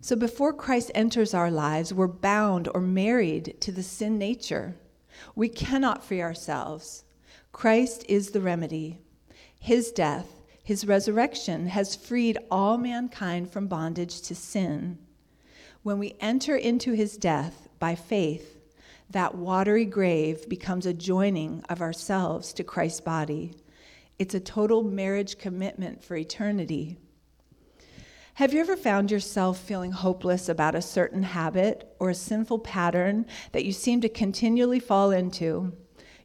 So 0.00 0.16
before 0.16 0.52
Christ 0.52 0.90
enters 0.94 1.32
our 1.32 1.50
lives, 1.50 1.94
we're 1.94 2.08
bound 2.08 2.68
or 2.74 2.80
married 2.80 3.56
to 3.60 3.70
the 3.70 3.82
sin 3.82 4.18
nature. 4.18 4.74
We 5.34 5.48
cannot 5.48 6.04
free 6.04 6.22
ourselves. 6.22 7.04
Christ 7.52 8.04
is 8.08 8.30
the 8.30 8.40
remedy. 8.40 8.98
His 9.58 9.90
death, 9.90 10.42
his 10.62 10.86
resurrection, 10.86 11.66
has 11.68 11.96
freed 11.96 12.38
all 12.50 12.78
mankind 12.78 13.50
from 13.50 13.66
bondage 13.66 14.20
to 14.22 14.34
sin. 14.34 14.98
When 15.82 15.98
we 15.98 16.16
enter 16.20 16.56
into 16.56 16.92
his 16.92 17.16
death 17.16 17.68
by 17.78 17.94
faith, 17.94 18.58
that 19.10 19.34
watery 19.34 19.86
grave 19.86 20.48
becomes 20.48 20.84
a 20.84 20.92
joining 20.92 21.64
of 21.68 21.80
ourselves 21.80 22.52
to 22.52 22.64
Christ's 22.64 23.00
body. 23.00 23.54
It's 24.18 24.34
a 24.34 24.40
total 24.40 24.82
marriage 24.82 25.38
commitment 25.38 26.04
for 26.04 26.16
eternity. 26.16 26.98
Have 28.38 28.54
you 28.54 28.60
ever 28.60 28.76
found 28.76 29.10
yourself 29.10 29.58
feeling 29.58 29.90
hopeless 29.90 30.48
about 30.48 30.76
a 30.76 30.80
certain 30.80 31.24
habit 31.24 31.92
or 31.98 32.10
a 32.10 32.14
sinful 32.14 32.60
pattern 32.60 33.26
that 33.50 33.64
you 33.64 33.72
seem 33.72 34.00
to 34.02 34.08
continually 34.08 34.78
fall 34.78 35.10
into? 35.10 35.72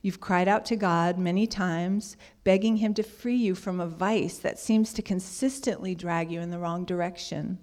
You've 0.03 0.19
cried 0.19 0.47
out 0.47 0.63
to 0.65 0.75
God 0.75 1.17
many 1.17 1.47
times, 1.47 2.15
begging 2.43 2.75
Him 2.75 2.93
to 2.93 3.01
free 3.01 3.37
you 3.37 3.55
from 3.55 3.79
a 3.79 3.87
vice 3.87 4.37
that 4.37 4.59
seems 4.59 4.93
to 4.93 5.01
consistently 5.01 5.95
drag 5.95 6.31
you 6.31 6.39
in 6.39 6.51
the 6.51 6.59
wrong 6.59 6.85
direction. 6.85 7.57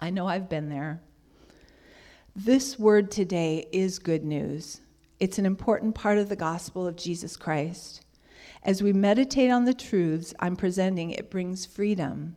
I 0.00 0.10
know 0.10 0.28
I've 0.28 0.48
been 0.48 0.68
there. 0.68 1.02
This 2.36 2.78
word 2.78 3.10
today 3.10 3.66
is 3.72 3.98
good 3.98 4.22
news. 4.22 4.80
It's 5.18 5.40
an 5.40 5.46
important 5.46 5.96
part 5.96 6.18
of 6.18 6.28
the 6.28 6.36
gospel 6.36 6.86
of 6.86 6.94
Jesus 6.94 7.36
Christ. 7.36 8.06
As 8.62 8.80
we 8.80 8.92
meditate 8.92 9.50
on 9.50 9.64
the 9.64 9.74
truths 9.74 10.32
I'm 10.38 10.54
presenting, 10.54 11.10
it 11.10 11.32
brings 11.32 11.66
freedom. 11.66 12.36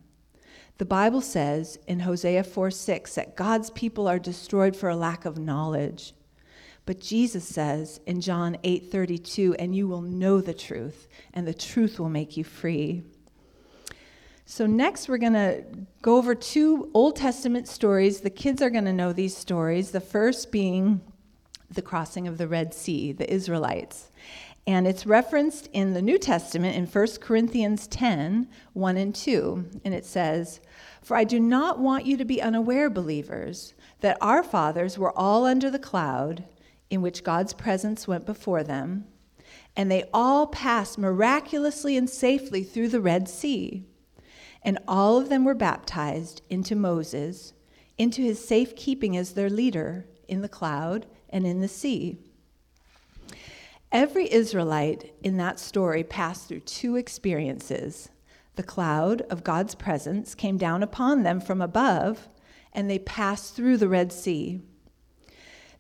The 0.78 0.86
Bible 0.86 1.22
says 1.22 1.80
in 1.88 2.02
Hosea 2.02 2.44
4 2.44 2.70
6 2.70 3.16
that 3.16 3.36
God's 3.36 3.70
people 3.70 4.08
are 4.08 4.20
destroyed 4.20 4.76
for 4.76 4.90
a 4.90 4.96
lack 4.96 5.26
of 5.26 5.38
knowledge. 5.38 6.14
But 6.86 7.00
Jesus 7.00 7.48
says 7.48 8.00
in 8.06 8.22
John 8.22 8.58
8 8.64 8.92
32, 8.92 9.56
and 9.58 9.76
you 9.76 9.88
will 9.88 10.02
know 10.02 10.42
the 10.42 10.54
truth, 10.54 11.08
and 11.34 11.48
the 11.48 11.54
truth 11.54 12.00
will 12.00 12.10
make 12.10 12.38
you 12.38 12.44
free. 12.44 13.04
So, 14.46 14.68
next, 14.68 15.10
we're 15.10 15.18
going 15.18 15.34
to 15.34 15.64
go 16.04 16.18
over 16.18 16.36
two 16.36 16.92
Old 16.94 17.16
Testament 17.16 17.68
stories. 17.68 18.22
The 18.22 18.30
kids 18.30 18.62
are 18.62 18.70
going 18.70 18.86
to 18.86 18.94
know 18.94 19.12
these 19.12 19.36
stories. 19.36 19.90
The 19.90 20.02
first 20.02 20.52
being 20.52 21.02
the 21.72 21.82
crossing 21.82 22.28
of 22.28 22.38
the 22.38 22.48
Red 22.48 22.74
Sea, 22.74 23.12
the 23.12 23.32
Israelites. 23.32 24.12
And 24.68 24.88
it's 24.88 25.06
referenced 25.06 25.70
in 25.74 25.94
the 25.94 26.02
New 26.02 26.18
Testament 26.18 26.76
in 26.76 26.88
1 26.88 27.08
Corinthians 27.22 27.86
10 27.88 28.48
1 28.74 28.98
and 28.98 29.14
2. 29.14 29.66
And 29.86 29.94
it 29.94 30.06
says, 30.06 30.60
For 31.04 31.16
I 31.16 31.24
do 31.24 31.40
not 31.40 31.80
want 31.80 32.06
you 32.06 32.18
to 32.18 32.26
be 32.26 32.42
unaware, 32.42 32.90
believers, 32.90 33.76
that 34.02 34.18
our 34.22 34.44
fathers 34.44 34.98
were 34.98 35.18
all 35.18 35.46
under 35.46 35.70
the 35.70 35.78
cloud 35.78 36.46
in 36.90 37.02
which 37.02 37.24
God's 37.24 37.54
presence 37.54 38.08
went 38.08 38.26
before 38.26 38.64
them, 38.64 39.06
and 39.76 39.92
they 39.92 40.06
all 40.14 40.48
passed 40.48 40.98
miraculously 40.98 41.98
and 41.98 42.10
safely 42.10 42.64
through 42.64 42.90
the 42.90 43.02
Red 43.02 43.28
Sea. 43.28 43.86
And 44.64 44.80
all 44.88 45.18
of 45.18 45.30
them 45.30 45.44
were 45.44 45.54
baptized 45.54 46.42
into 46.50 46.76
Moses, 46.76 47.54
into 47.98 48.22
his 48.22 48.46
safekeeping 48.46 49.16
as 49.16 49.34
their 49.34 49.50
leader 49.50 50.08
in 50.28 50.42
the 50.42 50.50
cloud 50.50 51.06
and 51.30 51.46
in 51.46 51.62
the 51.62 51.68
sea. 51.68 52.18
Every 53.96 54.30
Israelite 54.30 55.14
in 55.24 55.38
that 55.38 55.58
story 55.58 56.04
passed 56.04 56.50
through 56.50 56.60
two 56.60 56.98
experiences. 56.98 58.10
The 58.58 58.62
cloud 58.62 59.22
of 59.30 59.46
God's 59.46 59.74
presence 59.74 60.36
came 60.36 60.58
down 60.58 60.84
upon 60.84 61.24
them 61.24 61.40
from 61.40 61.62
above, 61.62 62.28
and 62.74 62.90
they 62.90 63.00
passed 63.00 63.56
through 63.56 63.78
the 63.78 63.88
Red 63.88 64.12
Sea. 64.12 64.60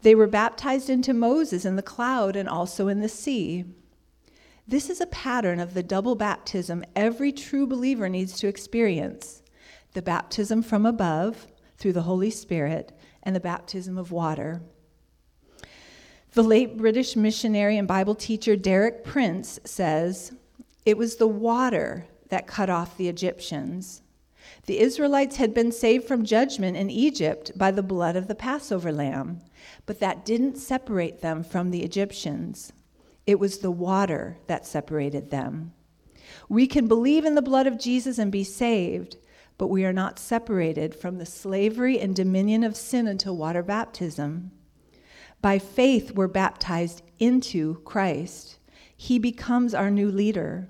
They 0.01 0.15
were 0.15 0.27
baptized 0.27 0.89
into 0.89 1.13
Moses 1.13 1.65
in 1.65 1.75
the 1.75 1.81
cloud 1.81 2.37
and 2.37 2.47
also 2.47 2.87
in 2.87 3.01
the 3.01 3.09
sea. 3.09 3.65
This 4.65 4.89
is 4.89 5.01
a 5.01 5.07
pattern 5.07 5.59
of 5.59 5.73
the 5.73 5.83
double 5.83 6.15
baptism 6.15 6.85
every 6.95 7.33
true 7.33 7.67
believer 7.67 8.07
needs 8.07 8.39
to 8.39 8.47
experience 8.47 9.43
the 9.91 10.01
baptism 10.01 10.63
from 10.63 10.85
above 10.85 11.47
through 11.77 11.91
the 11.91 12.03
Holy 12.03 12.29
Spirit, 12.29 12.97
and 13.21 13.35
the 13.35 13.41
baptism 13.41 13.97
of 13.97 14.13
water. 14.13 14.61
The 16.35 16.43
late 16.43 16.75
British 16.75 17.15
missionary 17.15 17.77
and 17.77 17.87
Bible 17.87 18.13
teacher 18.13 18.57
Derek 18.57 19.05
Prince 19.05 19.57
says, 19.63 20.33
It 20.85 20.97
was 20.97 21.15
the 21.15 21.29
water 21.29 22.07
that 22.27 22.45
cut 22.45 22.69
off 22.69 22.97
the 22.97 23.07
Egyptians. 23.07 24.01
The 24.65 24.79
Israelites 24.79 25.37
had 25.37 25.53
been 25.53 25.71
saved 25.71 26.05
from 26.05 26.25
judgment 26.25 26.75
in 26.75 26.89
Egypt 26.89 27.53
by 27.55 27.71
the 27.71 27.81
blood 27.81 28.17
of 28.17 28.27
the 28.27 28.35
Passover 28.35 28.91
lamb, 28.91 29.43
but 29.85 30.01
that 30.01 30.25
didn't 30.25 30.57
separate 30.57 31.21
them 31.21 31.41
from 31.41 31.71
the 31.71 31.83
Egyptians. 31.83 32.73
It 33.25 33.39
was 33.39 33.59
the 33.59 33.71
water 33.71 34.37
that 34.47 34.67
separated 34.67 35.31
them. 35.31 35.71
We 36.49 36.67
can 36.67 36.89
believe 36.89 37.23
in 37.23 37.35
the 37.35 37.41
blood 37.41 37.65
of 37.65 37.79
Jesus 37.79 38.17
and 38.17 38.29
be 38.29 38.43
saved, 38.43 39.15
but 39.57 39.67
we 39.67 39.85
are 39.85 39.93
not 39.93 40.19
separated 40.19 40.95
from 40.95 41.17
the 41.17 41.25
slavery 41.25 41.97
and 41.97 42.13
dominion 42.13 42.65
of 42.65 42.75
sin 42.75 43.07
until 43.07 43.37
water 43.37 43.63
baptism. 43.63 44.51
By 45.45 45.59
faith, 45.59 46.13
we're 46.13 46.27
baptized 46.27 47.03
into 47.19 47.75
Christ. 47.85 48.57
He 48.97 49.19
becomes 49.19 49.75
our 49.75 49.91
new 49.91 50.09
leader. 50.09 50.67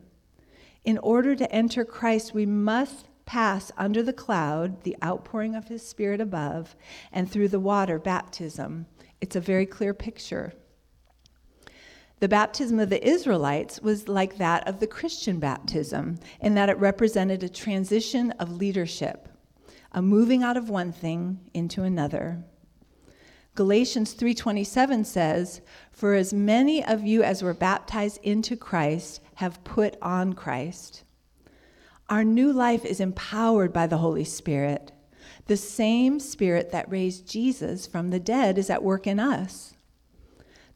In 0.84 0.98
order 0.98 1.34
to 1.34 1.50
enter 1.50 1.86
Christ, 1.86 2.34
we 2.34 2.46
must 2.46 3.08
pass 3.26 3.72
under 3.78 4.04
the 4.04 4.12
cloud, 4.12 4.84
the 4.84 4.98
outpouring 5.02 5.56
of 5.56 5.70
his 5.70 5.88
spirit 5.88 6.20
above, 6.20 6.76
and 7.14 7.32
through 7.32 7.48
the 7.48 7.60
water, 7.62 7.98
baptism. 7.98 8.86
It's 9.22 9.38
a 9.38 9.40
very 9.40 9.66
clear 9.66 9.94
picture. 9.94 10.52
The 12.20 12.28
baptism 12.28 12.78
of 12.78 12.90
the 12.90 13.08
Israelites 13.08 13.80
was 13.80 14.10
like 14.10 14.38
that 14.40 14.68
of 14.68 14.82
the 14.82 14.88
Christian 14.88 15.40
baptism, 15.40 16.20
in 16.42 16.54
that 16.56 16.68
it 16.68 16.78
represented 16.80 17.44
a 17.44 17.48
transition 17.48 18.32
of 18.32 18.52
leadership, 18.52 19.30
a 19.94 20.02
moving 20.02 20.44
out 20.44 20.58
of 20.58 20.70
one 20.70 20.92
thing 20.92 21.40
into 21.54 21.84
another. 21.84 22.44
Galatians 23.56 24.14
3:27 24.14 25.06
says, 25.06 25.62
"For 25.90 26.14
as 26.14 26.34
many 26.34 26.84
of 26.84 27.06
you 27.06 27.24
as 27.24 27.42
were 27.42 27.54
baptized 27.54 28.20
into 28.22 28.58
Christ 28.58 29.22
have 29.36 29.64
put 29.64 29.96
on 30.02 30.34
Christ." 30.34 31.04
Our 32.10 32.26
new 32.26 32.52
life 32.52 32.84
is 32.84 33.00
empowered 33.00 33.72
by 33.72 33.88
the 33.88 34.00
Holy 34.00 34.26
Spirit. 34.26 34.92
The 35.48 35.56
same 35.56 36.20
Spirit 36.20 36.72
that 36.72 36.92
raised 36.92 37.28
Jesus 37.28 37.88
from 37.88 38.10
the 38.10 38.20
dead 38.20 38.58
is 38.58 38.70
at 38.70 38.84
work 38.84 39.08
in 39.08 39.20
us. 39.20 39.74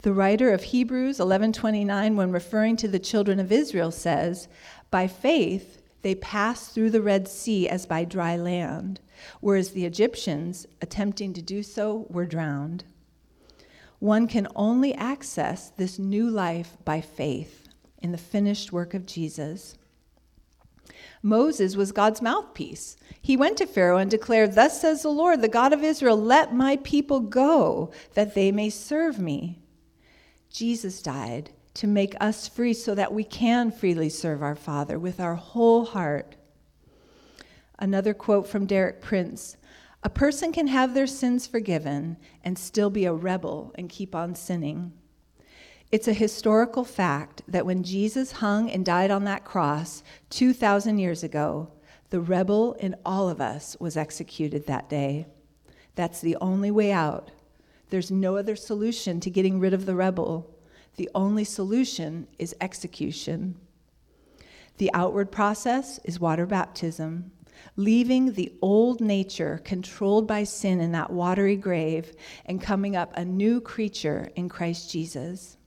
The 0.02 0.14
writer 0.14 0.54
of 0.54 0.64
Hebrews 0.64 1.20
11:29 1.20 2.16
when 2.16 2.32
referring 2.32 2.78
to 2.78 2.88
the 2.88 2.98
children 2.98 3.42
of 3.42 3.52
Israel 3.52 3.92
says, 3.92 4.48
"By 4.90 5.08
faith 5.08 5.79
they 6.02 6.16
passed 6.16 6.72
through 6.72 6.92
the 6.92 7.02
Red 7.02 7.28
Sea 7.28 7.68
as 7.68 7.86
by 7.86 8.06
dry 8.06 8.36
land, 8.36 9.00
whereas 9.42 9.72
the 9.72 9.86
Egyptians, 9.86 10.66
attempting 10.82 11.34
to 11.34 11.42
do 11.42 11.62
so, 11.64 12.08
were 12.10 12.26
drowned." 12.26 12.84
One 14.00 14.28
can 14.28 14.48
only 14.56 14.94
access 14.94 15.72
this 15.72 16.00
new 16.00 16.30
life 16.30 16.78
by 16.86 17.02
faith 17.02 17.68
in 18.02 18.12
the 18.12 18.18
finished 18.18 18.72
work 18.72 18.94
of 18.94 19.06
Jesus. 19.06 19.76
Moses 21.22 21.76
was 21.76 21.92
God's 21.92 22.22
mouthpiece. 22.22 22.96
He 23.22 23.36
went 23.36 23.58
to 23.58 23.66
Pharaoh 23.66 23.98
and 23.98 24.10
declared, 24.10 24.54
Thus 24.54 24.80
says 24.80 25.02
the 25.02 25.10
Lord, 25.10 25.42
the 25.42 25.50
God 25.50 25.74
of 25.74 25.84
Israel, 25.84 26.16
let 26.16 26.54
my 26.54 26.78
people 26.78 27.20
go, 27.20 27.92
that 28.14 28.36
they 28.36 28.52
may 28.54 28.70
serve 28.70 29.20
me. 29.20 29.60
Jesus 30.50 31.02
died 31.02 31.52
to 31.80 31.88
make 31.88 32.14
us 32.20 32.46
free 32.46 32.74
so 32.74 32.94
that 32.94 33.14
we 33.14 33.24
can 33.24 33.72
freely 33.72 34.10
serve 34.10 34.44
our 34.44 34.54
Father 34.54 35.00
with 35.00 35.18
our 35.18 35.36
whole 35.36 35.86
heart. 35.86 36.36
Another 37.78 38.14
quote 38.14 38.48
from 38.50 38.66
Derek 38.66 39.02
Prince 39.02 39.56
A 40.04 40.10
person 40.10 40.52
can 40.52 40.68
have 40.68 40.94
their 40.94 41.08
sins 41.08 41.48
forgiven 41.48 42.18
and 42.44 42.60
still 42.60 42.90
be 42.90 43.06
a 43.06 43.14
rebel 43.14 43.72
and 43.76 43.88
keep 43.88 44.14
on 44.14 44.36
sinning. 44.36 44.92
It's 45.90 46.10
a 46.10 46.14
historical 46.14 46.84
fact 46.84 47.44
that 47.48 47.66
when 47.66 47.84
Jesus 47.84 48.34
hung 48.34 48.70
and 48.70 48.86
died 48.86 49.10
on 49.10 49.24
that 49.24 49.46
cross 49.46 50.04
2,000 50.32 50.98
years 50.98 51.24
ago, 51.24 51.72
the 52.10 52.20
rebel 52.20 52.74
in 52.74 52.94
all 53.06 53.30
of 53.30 53.40
us 53.40 53.78
was 53.80 53.96
executed 53.96 54.68
that 54.68 54.90
day. 54.90 55.28
That's 55.96 56.20
the 56.20 56.36
only 56.42 56.72
way 56.72 56.92
out. 56.92 57.32
There's 57.90 58.12
no 58.12 58.36
other 58.36 58.58
solution 58.58 59.22
to 59.22 59.30
getting 59.30 59.62
rid 59.62 59.74
of 59.74 59.86
the 59.86 59.96
rebel. 59.96 60.54
The 60.98 61.10
only 61.16 61.44
solution 61.44 62.28
is 62.38 62.56
execution. 62.60 63.56
The 64.78 64.92
outward 64.94 65.32
process 65.32 66.00
is 66.04 66.20
water 66.20 66.46
baptism, 66.46 67.32
leaving 67.76 68.34
the 68.34 68.54
old 68.62 69.02
nature 69.02 69.62
controlled 69.64 70.28
by 70.28 70.44
sin 70.44 70.80
in 70.80 70.92
that 70.94 71.12
watery 71.12 71.56
grave 71.56 72.16
and 72.46 72.62
coming 72.62 72.96
up 72.96 73.12
a 73.16 73.26
new 73.26 73.60
creature 73.60 74.30
in 74.36 74.50
Christ 74.50 74.90
Jesus. 74.92 75.58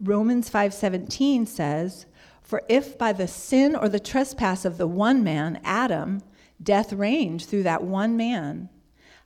Romans 0.00 0.48
5:17 0.48 1.46
says, 1.46 2.06
"For 2.42 2.62
if 2.68 2.98
by 2.98 3.12
the 3.12 3.28
sin 3.28 3.76
or 3.76 3.88
the 3.88 4.00
trespass 4.00 4.64
of 4.64 4.78
the 4.78 4.86
one 4.86 5.22
man, 5.22 5.60
Adam, 5.64 6.22
death 6.62 6.92
reigned 6.92 7.42
through 7.42 7.62
that 7.64 7.84
one 7.84 8.16
man, 8.16 8.68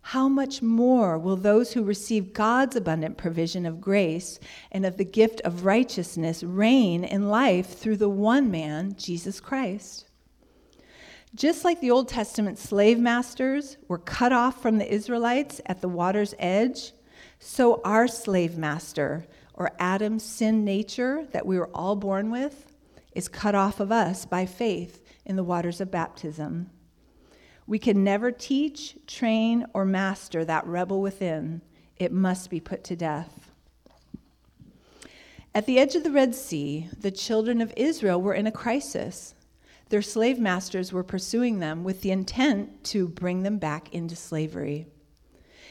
how 0.09 0.29
much 0.29 0.61
more 0.61 1.19
will 1.19 1.37
those 1.37 1.73
who 1.73 1.83
receive 1.83 2.35
God's 2.35 2.77
abundant 2.77 3.17
provision 3.17 3.65
of 3.65 3.81
grace 3.81 4.39
and 4.71 4.85
of 4.85 4.99
the 4.99 5.05
gift 5.05 5.41
of 5.41 5.65
righteousness 5.65 6.43
reign 6.43 7.05
in 7.05 7.31
life 7.31 7.79
through 7.79 7.97
the 7.97 8.09
one 8.09 8.51
man, 8.51 8.95
Jesus 8.99 9.41
Christ?" 9.41 10.07
Just 11.35 11.65
like 11.65 11.81
the 11.81 11.91
Old 11.91 12.09
Testament 12.09 12.59
slave 12.59 12.99
masters 12.99 13.79
were 13.89 13.97
cut 13.97 14.31
off 14.31 14.61
from 14.61 14.77
the 14.77 14.93
Israelites 14.93 15.63
at 15.65 15.81
the 15.81 15.89
water's 15.89 16.35
edge, 16.39 16.93
so 17.39 17.81
our 17.83 18.07
slave 18.07 18.59
master 18.59 19.27
or 19.55 19.73
Adam's 19.79 20.23
sin 20.23 20.67
nature 20.67 21.27
that 21.33 21.47
we 21.47 21.59
were 21.59 21.71
all 21.75 21.97
born 21.97 22.31
with 22.31 22.67
is 23.15 23.27
cut 23.27 23.55
off 23.55 23.81
of 23.81 23.91
us 23.91 24.27
by 24.27 24.45
faith 24.45 25.03
in 25.25 25.37
the 25.37 25.45
waters 25.45 25.81
of 25.81 25.91
baptism. 25.91 26.69
We 27.67 27.79
can 27.79 28.05
never 28.05 28.31
teach, 28.31 28.97
train, 29.07 29.67
or 29.73 29.85
master 29.85 30.45
that 30.45 30.67
rebel 30.67 31.01
within. 31.01 31.63
It 31.97 32.13
must 32.13 32.51
be 32.51 32.61
put 32.61 32.85
to 32.85 32.97
death. 32.97 33.51
At 35.55 35.67
the 35.67 35.79
edge 35.79 35.95
of 35.95 36.03
the 36.03 36.11
Red 36.11 36.35
Sea, 36.35 36.89
the 36.99 37.13
children 37.13 37.61
of 37.61 37.73
Israel 37.77 38.21
were 38.21 38.35
in 38.35 38.47
a 38.47 38.53
crisis. 38.53 39.35
Their 39.89 40.03
slave 40.03 40.39
masters 40.39 40.93
were 40.93 41.05
pursuing 41.05 41.61
them 41.61 41.85
with 41.85 42.01
the 42.03 42.11
intent 42.11 42.83
to 42.85 43.07
bring 43.07 43.45
them 43.45 43.59
back 43.59 43.95
into 43.95 44.17
slavery. 44.17 44.89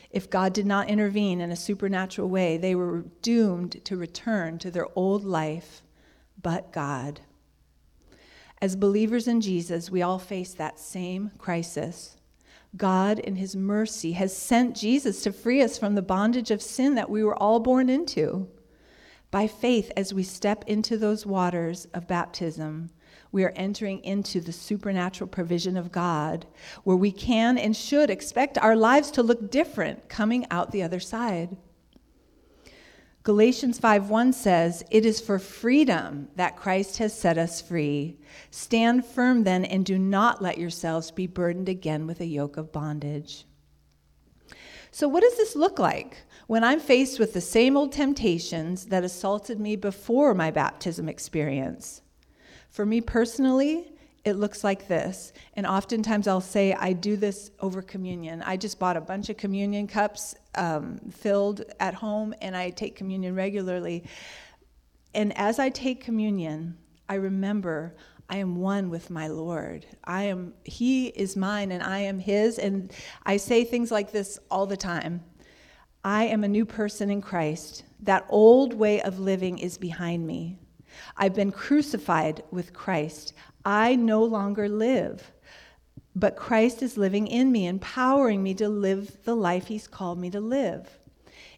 If 0.10 0.30
God 0.30 0.54
did 0.54 0.66
not 0.66 0.90
intervene 0.90 1.42
in 1.42 1.52
a 1.52 1.56
supernatural 1.56 2.30
way, 2.30 2.56
they 2.56 2.76
were 2.76 3.06
doomed 3.22 3.84
to 3.84 3.98
return 3.98 4.58
to 4.60 4.72
their 4.72 4.88
old 4.96 5.26
life, 5.26 5.82
but 6.42 6.72
God. 6.72 7.20
As 8.64 8.78
believers 8.78 9.28
in 9.28 9.42
Jesus, 9.42 9.92
we 9.92 10.02
all 10.02 10.20
face 10.20 10.54
that 10.54 10.80
same 10.80 11.32
crisis. 11.38 12.16
God, 12.78 13.20
in 13.20 13.36
His 13.36 13.58
mercy, 13.58 14.14
has 14.14 14.34
sent 14.34 14.74
Jesus 14.74 15.22
to 15.24 15.34
free 15.34 15.62
us 15.62 15.78
from 15.78 15.96
the 15.96 16.02
bondage 16.02 16.50
of 16.50 16.62
sin 16.62 16.96
that 16.96 17.10
we 17.10 17.26
were 17.26 17.36
all 17.36 17.60
born 17.60 17.90
into. 17.90 18.48
By 19.32 19.48
faith, 19.48 19.92
as 19.98 20.14
we 20.14 20.24
step 20.24 20.64
into 20.66 20.98
those 20.98 21.26
waters 21.26 21.90
of 21.94 22.08
baptism, 22.08 22.90
we 23.34 23.44
are 23.44 23.52
entering 23.58 24.02
into 24.02 24.40
the 24.40 24.54
supernatural 24.54 25.28
provision 25.28 25.76
of 25.76 25.92
God, 25.92 26.46
where 26.86 26.96
we 26.96 27.12
can 27.12 27.58
and 27.58 27.76
should 27.76 28.10
expect 28.10 28.58
our 28.58 28.78
lives 28.78 29.12
to 29.12 29.24
look 29.24 29.52
different 29.52 30.08
coming 30.08 30.48
out 30.50 30.72
the 30.72 30.84
other 30.84 31.02
side. 31.02 31.58
Galatians 33.24 33.80
5:1 33.80 34.34
says, 34.34 34.84
"It 34.92 35.06
is 35.06 35.22
for 35.22 35.40
freedom 35.40 36.28
that 36.36 36.58
Christ 36.58 36.98
has 36.98 37.14
set 37.14 37.38
us 37.38 37.62
free. 37.62 38.18
Stand 38.52 39.06
firm 39.06 39.46
then 39.46 39.64
and 39.64 39.86
do 39.86 39.98
not 39.98 40.42
let 40.42 40.58
yourselves 40.58 41.10
be 41.10 41.26
burdened 41.26 41.70
again 41.70 42.06
with 42.06 42.20
a 42.20 42.26
yoke 42.26 42.58
of 42.58 42.74
bondage." 42.74 43.46
So 44.92 45.08
what 45.08 45.24
does 45.24 45.38
this 45.38 45.56
look 45.56 45.80
like 45.80 46.18
when 46.48 46.66
I'm 46.66 46.82
faced 46.82 47.18
with 47.18 47.32
the 47.32 47.40
same 47.40 47.78
old 47.78 47.94
temptations 47.94 48.88
that 48.88 49.06
assaulted 49.06 49.58
me 49.58 49.78
before 49.78 50.34
my 50.34 50.52
baptism 50.52 51.08
experience? 51.08 52.02
For 52.70 52.86
me 52.86 53.00
personally, 53.00 53.93
it 54.26 54.34
looks 54.34 54.64
like 54.64 54.88
this. 54.88 55.34
And 55.56 55.66
oftentimes 55.66 56.28
I'll 56.28 56.42
say, 56.42 56.74
I 56.74 56.94
do 56.94 57.18
this 57.18 57.52
over 57.60 57.82
communion. 57.82 58.42
I 58.42 58.56
just 58.56 58.80
bought 58.80 58.96
a 58.96 59.02
bunch 59.02 59.30
of 59.30 59.38
communion 59.38 59.88
cups 59.88 60.36
um, 60.56 61.00
filled 61.12 61.64
at 61.80 61.94
home, 61.94 62.34
and 62.42 62.56
I 62.56 62.70
take 62.70 62.96
communion 62.96 63.36
regularly. 63.36 64.04
And 65.14 65.38
as 65.38 65.60
I 65.60 65.70
take 65.70 66.04
communion, 66.04 66.78
I 67.10 67.16
remember 67.16 67.96
I 68.30 68.38
am 68.38 68.56
one 68.56 68.90
with 68.90 69.10
my 69.10 69.28
Lord. 69.28 69.86
I 70.04 70.24
am 70.24 70.54
he 70.64 71.08
is 71.08 71.36
mine 71.36 71.72
and 71.72 71.84
I 71.84 72.00
am 72.00 72.20
his 72.20 72.58
and 72.58 72.92
I 73.26 73.38
say 73.38 73.64
things 73.64 73.92
like 73.92 74.12
this 74.12 74.40
all 74.50 74.66
the 74.66 74.78
time. 74.78 75.24
I 76.04 76.24
am 76.26 76.44
a 76.44 76.48
new 76.48 76.66
person 76.66 77.10
in 77.10 77.22
Christ. 77.22 77.84
That 78.00 78.26
old 78.30 78.74
way 78.74 79.02
of 79.02 79.20
living 79.20 79.60
is 79.60 79.78
behind 79.78 80.26
me. 80.26 80.58
I've 81.18 81.34
been 81.34 81.52
crucified 81.52 82.44
with 82.52 82.74
Christ. 82.74 83.34
I 83.66 83.96
no 83.96 84.24
longer 84.24 84.68
live, 84.68 85.32
but 86.16 86.36
Christ 86.36 86.82
is 86.84 86.98
living 86.98 87.28
in 87.28 87.52
me, 87.52 87.68
empowering 87.68 88.44
me 88.44 88.54
to 88.56 88.70
live 88.70 89.24
the 89.24 89.36
life 89.36 89.68
He's 89.68 89.88
called 89.88 90.20
me 90.20 90.30
to 90.32 90.40
live. 90.40 91.00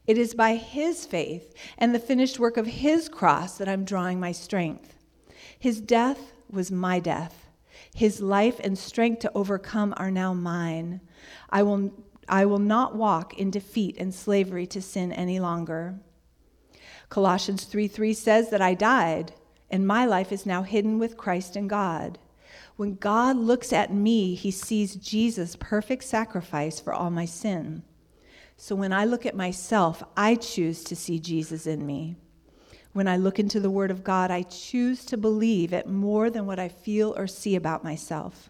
It 0.07 0.17
is 0.17 0.33
by 0.33 0.55
His 0.55 1.05
faith 1.05 1.55
and 1.77 1.93
the 1.93 1.99
finished 1.99 2.39
work 2.39 2.57
of 2.57 2.67
His 2.67 3.09
cross 3.09 3.57
that 3.57 3.67
I'm 3.67 3.85
drawing 3.85 4.19
my 4.19 4.31
strength. 4.31 4.95
His 5.57 5.81
death 5.81 6.33
was 6.49 6.71
my 6.71 6.99
death. 6.99 7.47
His 7.93 8.21
life 8.21 8.59
and 8.63 8.77
strength 8.77 9.19
to 9.21 9.31
overcome 9.33 9.93
are 9.97 10.11
now 10.11 10.33
mine. 10.33 11.01
I 11.49 11.63
will, 11.63 11.91
I 12.27 12.45
will 12.45 12.59
not 12.59 12.95
walk 12.95 13.37
in 13.37 13.51
defeat 13.51 13.97
and 13.97 14.13
slavery 14.13 14.67
to 14.67 14.81
sin 14.81 15.11
any 15.11 15.39
longer. 15.39 15.95
Colossians 17.15 17.63
3 17.63 17.87
3 17.87 18.13
says 18.13 18.49
that 18.49 18.61
I 18.61 18.73
died, 18.73 19.31
and 19.71 19.87
my 19.87 20.05
life 20.05 20.33
is 20.33 20.45
now 20.45 20.63
hidden 20.63 20.99
with 20.99 21.15
Christ 21.15 21.55
in 21.55 21.69
God. 21.69 22.19
When 22.75 22.95
God 22.95 23.37
looks 23.37 23.71
at 23.71 23.93
me, 23.93 24.35
he 24.35 24.51
sees 24.51 24.97
Jesus' 24.97 25.55
perfect 25.57 26.03
sacrifice 26.03 26.81
for 26.81 26.91
all 26.91 27.09
my 27.09 27.23
sin. 27.23 27.83
So 28.57 28.75
when 28.75 28.91
I 28.91 29.05
look 29.05 29.25
at 29.25 29.33
myself, 29.33 30.03
I 30.17 30.35
choose 30.35 30.83
to 30.83 30.95
see 30.97 31.17
Jesus 31.17 31.65
in 31.65 31.85
me. 31.85 32.17
When 32.91 33.07
I 33.07 33.15
look 33.15 33.39
into 33.39 33.61
the 33.61 33.71
Word 33.71 33.91
of 33.91 34.03
God, 34.03 34.29
I 34.29 34.41
choose 34.41 35.05
to 35.05 35.15
believe 35.15 35.71
it 35.71 35.87
more 35.87 36.29
than 36.29 36.45
what 36.45 36.59
I 36.59 36.67
feel 36.67 37.15
or 37.15 37.27
see 37.27 37.55
about 37.55 37.81
myself. 37.81 38.49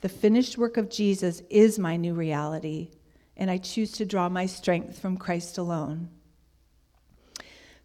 The 0.00 0.08
finished 0.08 0.56
work 0.56 0.76
of 0.76 0.90
Jesus 0.90 1.42
is 1.50 1.76
my 1.76 1.96
new 1.96 2.14
reality, 2.14 2.92
and 3.36 3.50
I 3.50 3.58
choose 3.58 3.90
to 3.94 4.06
draw 4.06 4.28
my 4.28 4.46
strength 4.46 5.00
from 5.00 5.16
Christ 5.16 5.58
alone. 5.58 6.10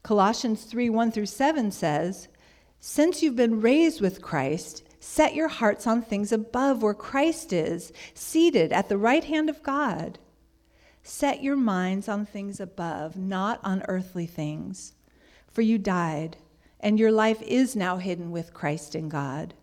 Colossians 0.03 0.63
3 0.63 0.89
1 0.89 1.11
through 1.11 1.25
7 1.25 1.71
says, 1.71 2.27
Since 2.79 3.21
you've 3.21 3.35
been 3.35 3.61
raised 3.61 4.01
with 4.01 4.21
Christ, 4.21 4.83
set 4.99 5.35
your 5.35 5.47
hearts 5.47 5.85
on 5.87 6.01
things 6.01 6.31
above 6.31 6.81
where 6.81 6.93
Christ 6.93 7.53
is, 7.53 7.91
seated 8.13 8.71
at 8.71 8.89
the 8.89 8.97
right 8.97 9.23
hand 9.23 9.49
of 9.49 9.63
God. 9.63 10.19
Set 11.03 11.41
your 11.43 11.55
minds 11.55 12.07
on 12.07 12.25
things 12.25 12.59
above, 12.59 13.17
not 13.17 13.59
on 13.63 13.83
earthly 13.87 14.25
things 14.25 14.93
for 15.51 15.61
you 15.61 15.77
died, 15.77 16.37
and 16.79 16.99
your 16.99 17.11
life 17.11 17.41
is 17.41 17.75
now 17.75 17.97
hidden 17.97 18.31
with 18.31 18.53
Christ 18.53 18.95
in 18.95 19.09
God. 19.09 19.53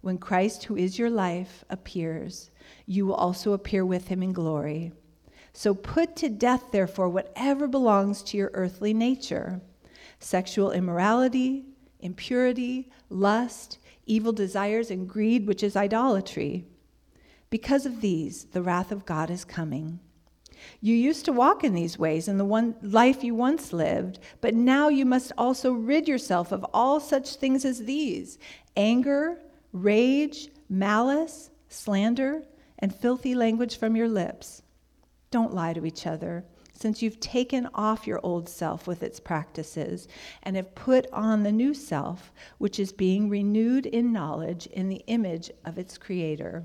When 0.00 0.18
Christ, 0.18 0.64
who 0.64 0.76
is 0.76 0.98
your 0.98 1.10
life, 1.10 1.64
appears, 1.70 2.50
you 2.86 3.06
will 3.06 3.14
also 3.14 3.52
appear 3.52 3.86
with 3.86 4.08
him 4.08 4.22
in 4.22 4.32
glory. 4.32 4.92
So 5.56 5.72
put 5.72 6.16
to 6.16 6.28
death, 6.28 6.72
therefore, 6.72 7.08
whatever 7.08 7.68
belongs 7.68 8.22
to 8.24 8.36
your 8.36 8.50
earthly 8.54 8.92
nature 8.92 9.62
sexual 10.18 10.72
immorality, 10.72 11.64
impurity, 12.00 12.90
lust, 13.08 13.78
evil 14.06 14.32
desires, 14.32 14.90
and 14.90 15.08
greed, 15.08 15.46
which 15.46 15.62
is 15.62 15.76
idolatry. 15.76 16.64
Because 17.50 17.86
of 17.86 18.00
these, 18.00 18.44
the 18.46 18.62
wrath 18.62 18.90
of 18.90 19.06
God 19.06 19.30
is 19.30 19.44
coming. 19.44 20.00
You 20.80 20.94
used 20.94 21.24
to 21.26 21.32
walk 21.32 21.62
in 21.62 21.74
these 21.74 21.98
ways 21.98 22.26
in 22.26 22.38
the 22.38 22.44
one 22.44 22.74
life 22.82 23.22
you 23.22 23.34
once 23.34 23.72
lived, 23.72 24.18
but 24.40 24.54
now 24.54 24.88
you 24.88 25.04
must 25.04 25.30
also 25.36 25.72
rid 25.72 26.08
yourself 26.08 26.52
of 26.52 26.64
all 26.72 27.00
such 27.00 27.36
things 27.36 27.64
as 27.64 27.84
these 27.84 28.38
anger, 28.76 29.38
rage, 29.72 30.48
malice, 30.68 31.50
slander, 31.68 32.42
and 32.78 32.94
filthy 32.94 33.34
language 33.34 33.78
from 33.78 33.94
your 33.94 34.08
lips. 34.08 34.62
Don't 35.34 35.52
lie 35.52 35.72
to 35.72 35.84
each 35.84 36.06
other, 36.06 36.44
since 36.74 37.02
you've 37.02 37.18
taken 37.18 37.68
off 37.74 38.06
your 38.06 38.20
old 38.22 38.48
self 38.48 38.86
with 38.86 39.02
its 39.02 39.18
practices 39.18 40.06
and 40.44 40.54
have 40.54 40.76
put 40.76 41.08
on 41.12 41.42
the 41.42 41.50
new 41.50 41.74
self, 41.74 42.32
which 42.58 42.78
is 42.78 42.92
being 42.92 43.28
renewed 43.28 43.84
in 43.84 44.12
knowledge 44.12 44.68
in 44.68 44.88
the 44.88 45.02
image 45.08 45.50
of 45.64 45.76
its 45.76 45.98
creator. 45.98 46.62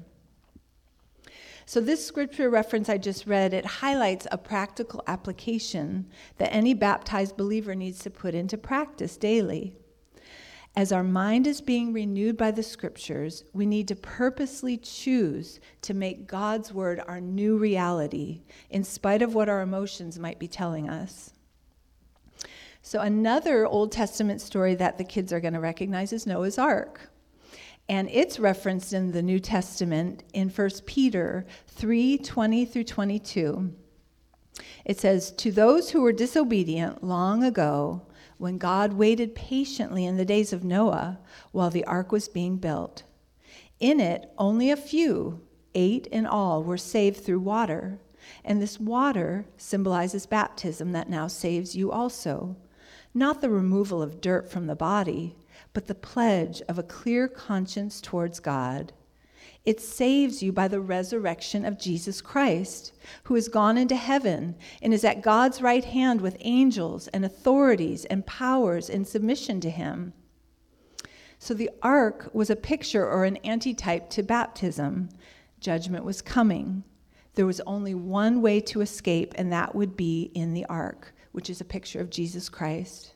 So 1.65 1.81
this 1.81 2.05
scripture 2.05 2.47
reference 2.51 2.89
I 2.89 2.99
just 2.99 3.25
read, 3.25 3.55
it 3.55 3.65
highlights 3.65 4.27
a 4.31 4.37
practical 4.37 5.03
application 5.07 6.05
that 6.37 6.53
any 6.53 6.75
baptized 6.75 7.37
believer 7.37 7.73
needs 7.73 7.97
to 8.01 8.11
put 8.11 8.35
into 8.35 8.55
practice 8.55 9.17
daily. 9.17 9.73
As 10.79 10.93
our 10.93 11.03
mind 11.03 11.45
is 11.45 11.59
being 11.59 11.91
renewed 11.91 12.37
by 12.37 12.51
the 12.51 12.63
scriptures, 12.63 13.43
we 13.51 13.65
need 13.65 13.89
to 13.89 13.97
purposely 13.97 14.77
choose 14.77 15.59
to 15.81 15.93
make 15.93 16.25
God's 16.25 16.71
word 16.73 17.01
our 17.05 17.19
new 17.19 17.57
reality, 17.57 18.43
in 18.69 18.85
spite 18.85 19.21
of 19.21 19.35
what 19.35 19.49
our 19.49 19.59
emotions 19.59 20.17
might 20.17 20.39
be 20.39 20.47
telling 20.47 20.89
us. 20.89 21.33
So, 22.81 23.01
another 23.01 23.67
Old 23.67 23.91
Testament 23.91 24.39
story 24.39 24.73
that 24.75 24.97
the 24.97 25.03
kids 25.03 25.33
are 25.33 25.41
going 25.41 25.53
to 25.53 25.59
recognize 25.59 26.13
is 26.13 26.25
Noah's 26.25 26.57
Ark 26.57 27.11
and 27.89 28.09
it's 28.09 28.39
referenced 28.39 28.93
in 28.93 29.11
the 29.11 29.21
New 29.21 29.41
Testament 29.41 30.23
in 30.31 30.47
1 30.47 30.69
Peter 30.85 31.45
3 31.67 32.19
20 32.19 32.65
through 32.65 32.85
22. 32.85 33.73
It 34.85 34.97
says, 34.97 35.31
To 35.31 35.51
those 35.51 35.89
who 35.89 36.01
were 36.01 36.13
disobedient 36.13 37.03
long 37.03 37.43
ago, 37.43 38.03
when 38.39 38.57
God 38.57 38.93
waited 38.93 39.35
patiently 39.35 40.05
in 40.05 40.17
the 40.17 40.25
days 40.25 40.51
of 40.51 40.63
Noah 40.63 41.19
while 41.51 41.69
the 41.69 41.85
ark 41.85 42.11
was 42.11 42.27
being 42.27 42.57
built. 42.57 43.03
In 43.79 43.99
it, 43.99 44.31
only 44.39 44.71
a 44.71 44.75
few, 44.75 45.41
eight 45.75 46.07
in 46.07 46.25
all, 46.25 46.63
were 46.63 46.77
saved 46.77 47.23
through 47.23 47.41
water. 47.41 47.99
And 48.43 48.59
this 48.59 48.79
water 48.79 49.45
symbolizes 49.55 50.25
baptism 50.25 50.93
that 50.93 51.09
now 51.09 51.27
saves 51.27 51.75
you 51.75 51.91
also. 51.91 52.57
Not 53.13 53.41
the 53.41 53.51
removal 53.51 54.01
of 54.01 54.19
dirt 54.19 54.49
from 54.49 54.65
the 54.65 54.75
body 54.75 55.35
but 55.73 55.87
the 55.87 55.95
pledge 55.95 56.61
of 56.67 56.79
a 56.79 56.83
clear 56.83 57.27
conscience 57.27 58.01
towards 58.01 58.39
God. 58.39 58.93
It 59.69 59.79
saves 59.79 60.41
you 60.41 60.51
by 60.51 60.67
the 60.67 60.81
resurrection 60.81 61.63
of 61.63 61.77
Jesus 61.77 62.21
Christ, 62.21 62.91
who 63.25 63.35
has 63.35 63.47
gone 63.47 63.77
into 63.77 63.95
heaven 63.95 64.55
and 64.81 64.95
is 64.95 65.03
at 65.05 65.21
God's 65.21 65.61
right 65.61 65.85
hand 65.85 66.21
with 66.21 66.37
angels 66.39 67.07
and 67.09 67.23
authorities 67.23 68.03
and 68.05 68.25
powers 68.25 68.89
in 68.89 69.05
submission 69.05 69.61
to 69.61 69.69
him. 69.69 70.13
So 71.37 71.53
the 71.53 71.69
ark 71.83 72.31
was 72.33 72.49
a 72.49 72.55
picture 72.55 73.07
or 73.07 73.25
an 73.25 73.37
antitype 73.43 74.09
to 74.09 74.23
baptism. 74.23 75.09
Judgment 75.59 76.03
was 76.03 76.23
coming. 76.23 76.83
There 77.35 77.45
was 77.45 77.61
only 77.67 77.93
one 77.93 78.41
way 78.41 78.61
to 78.61 78.81
escape, 78.81 79.35
and 79.37 79.53
that 79.53 79.75
would 79.75 79.95
be 79.95 80.31
in 80.33 80.55
the 80.55 80.65
ark, 80.65 81.13
which 81.31 81.47
is 81.47 81.61
a 81.61 81.63
picture 81.63 82.01
of 82.01 82.09
Jesus 82.09 82.49
Christ. 82.49 83.13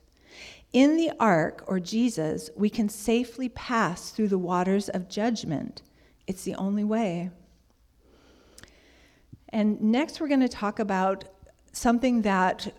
In 0.72 0.98
the 0.98 1.14
ark, 1.20 1.64
or 1.66 1.80
Jesus, 1.80 2.52
we 2.56 2.70
can 2.70 2.90
safely 2.90 3.50
pass 3.50 4.12
through 4.12 4.28
the 4.28 4.38
waters 4.38 4.88
of 4.88 5.10
judgment. 5.10 5.82
It's 6.28 6.44
the 6.44 6.56
only 6.56 6.84
way. 6.84 7.32
And 9.50 9.80
next, 9.82 10.20
we're 10.20 10.28
going 10.28 10.40
to 10.40 10.50
talk 10.50 10.80
about 10.80 11.26
something 11.72 12.24
that 12.24 12.74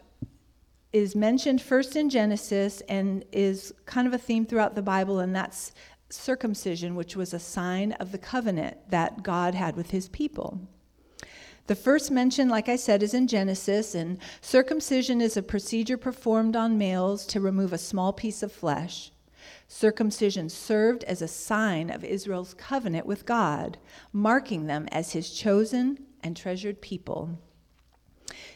is 0.92 1.16
mentioned 1.16 1.60
first 1.60 1.96
in 1.96 2.08
Genesis 2.08 2.80
and 2.88 3.24
is 3.32 3.74
kind 3.86 4.06
of 4.06 4.14
a 4.14 4.18
theme 4.18 4.46
throughout 4.46 4.74
the 4.74 4.82
Bible, 4.82 5.20
and 5.20 5.34
that's 5.34 5.72
circumcision, 6.08 6.94
which 6.94 7.16
was 7.16 7.34
a 7.34 7.38
sign 7.38 7.92
of 7.92 8.12
the 8.12 8.18
covenant 8.18 8.76
that 8.90 9.22
God 9.22 9.54
had 9.54 9.76
with 9.76 9.90
his 9.90 10.08
people. 10.08 10.60
The 11.66 11.74
first 11.74 12.10
mention, 12.10 12.48
like 12.48 12.68
I 12.68 12.76
said, 12.76 13.02
is 13.02 13.14
in 13.14 13.26
Genesis, 13.26 13.94
and 13.94 14.18
circumcision 14.40 15.20
is 15.20 15.36
a 15.36 15.42
procedure 15.42 15.96
performed 15.96 16.56
on 16.56 16.78
males 16.78 17.24
to 17.26 17.40
remove 17.40 17.72
a 17.72 17.78
small 17.78 18.12
piece 18.12 18.42
of 18.42 18.52
flesh. 18.52 19.10
Circumcision 19.76 20.48
served 20.48 21.02
as 21.02 21.20
a 21.20 21.26
sign 21.26 21.90
of 21.90 22.04
Israel's 22.04 22.54
covenant 22.54 23.06
with 23.06 23.26
God, 23.26 23.76
marking 24.12 24.68
them 24.68 24.86
as 24.92 25.14
his 25.14 25.32
chosen 25.32 25.98
and 26.22 26.36
treasured 26.36 26.80
people. 26.80 27.40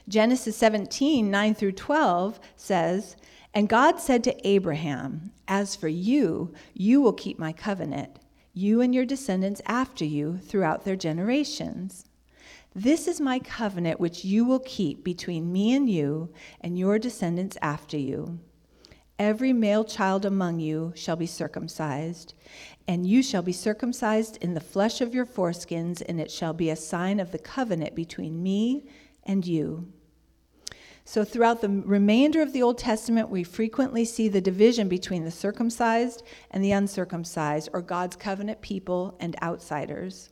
Genesis 0.09 0.57
17, 0.57 1.29
9 1.29 1.55
through 1.57 1.73
12 1.73 2.39
says, 2.55 3.17
And 3.53 3.69
God 3.69 3.99
said 3.99 4.23
to 4.25 4.47
Abraham, 4.49 5.33
As 5.49 5.75
for 5.75 5.89
you, 5.89 6.55
you 6.73 7.01
will 7.01 7.15
keep 7.15 7.37
my 7.37 7.53
covenant, 7.53 8.21
you 8.55 8.81
and 8.81 8.95
your 8.95 9.05
descendants 9.05 9.61
after 9.67 10.05
you 10.05 10.39
throughout 10.39 10.85
their 10.85 10.95
generations. 10.95 12.05
This 12.77 13.09
is 13.09 13.21
my 13.21 13.41
covenant 13.41 13.99
which 13.99 14.25
you 14.25 14.45
will 14.45 14.61
keep 14.61 15.03
between 15.03 15.51
me 15.51 15.75
and 15.75 15.91
you 15.91 16.33
and 16.61 16.79
your 16.79 16.97
descendants 17.01 17.59
after 17.61 17.97
you. 17.97 18.39
Every 19.19 19.53
male 19.53 19.85
child 19.85 20.25
among 20.25 20.61
you 20.61 20.93
shall 20.95 21.17
be 21.17 21.27
circumcised, 21.27 22.35
and 22.87 23.05
you 23.05 23.21
shall 23.21 23.43
be 23.43 23.53
circumcised 23.53 24.37
in 24.37 24.55
the 24.55 24.61
flesh 24.61 25.01
of 25.01 25.13
your 25.13 25.27
foreskins, 25.27 26.03
and 26.09 26.21
it 26.21 26.31
shall 26.31 26.53
be 26.53 26.71
a 26.71 26.77
sign 26.77 27.19
of 27.19 27.33
the 27.33 27.39
covenant 27.39 27.97
between 27.97 28.41
me 28.41 28.87
and 29.25 29.45
you. 29.45 29.93
So, 31.05 31.25
throughout 31.25 31.63
the 31.63 31.69
remainder 31.69 32.43
of 32.43 32.53
the 32.53 32.63
Old 32.63 32.79
Testament, 32.79 33.29
we 33.29 33.43
frequently 33.43 34.05
see 34.05 34.29
the 34.29 34.41
division 34.41 34.89
between 34.89 35.25
the 35.25 35.31
circumcised 35.33 36.23
and 36.53 36.63
the 36.63 36.73
uncircumcised, 36.73 37.71
or 37.73 37.83
God's 37.83 38.15
covenant 38.15 38.61
people 38.61 39.17
and 39.19 39.35
outsiders. 39.43 40.31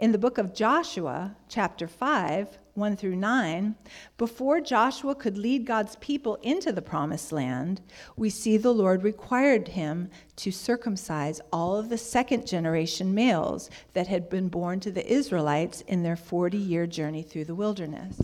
In 0.00 0.10
the 0.10 0.18
book 0.18 0.38
of 0.38 0.54
Joshua, 0.54 1.36
chapter 1.48 1.86
5, 1.86 2.58
1 2.80 2.96
through 2.96 3.14
9, 3.14 3.76
before 4.18 4.60
Joshua 4.60 5.14
could 5.14 5.38
lead 5.38 5.64
God's 5.64 5.94
people 5.96 6.36
into 6.42 6.72
the 6.72 6.82
promised 6.82 7.30
land, 7.30 7.80
we 8.16 8.28
see 8.28 8.56
the 8.56 8.74
Lord 8.74 9.04
required 9.04 9.68
him 9.68 10.10
to 10.36 10.50
circumcise 10.50 11.40
all 11.52 11.76
of 11.76 11.88
the 11.88 11.98
second 11.98 12.46
generation 12.46 13.14
males 13.14 13.70
that 13.92 14.08
had 14.08 14.28
been 14.28 14.48
born 14.48 14.80
to 14.80 14.90
the 14.90 15.06
Israelites 15.06 15.82
in 15.82 16.02
their 16.02 16.16
40 16.16 16.58
year 16.58 16.86
journey 16.86 17.22
through 17.22 17.44
the 17.44 17.54
wilderness. 17.54 18.20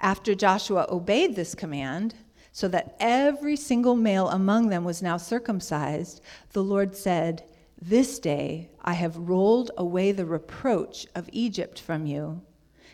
After 0.00 0.36
Joshua 0.36 0.86
obeyed 0.88 1.34
this 1.34 1.56
command, 1.56 2.14
so 2.52 2.68
that 2.68 2.96
every 3.00 3.56
single 3.56 3.96
male 3.96 4.28
among 4.28 4.68
them 4.68 4.84
was 4.84 5.02
now 5.02 5.16
circumcised, 5.16 6.22
the 6.52 6.64
Lord 6.64 6.96
said, 6.96 7.42
This 7.80 8.18
day 8.18 8.70
I 8.82 8.94
have 8.94 9.16
rolled 9.16 9.70
away 9.76 10.12
the 10.12 10.26
reproach 10.26 11.06
of 11.14 11.28
Egypt 11.32 11.78
from 11.78 12.06
you. 12.06 12.42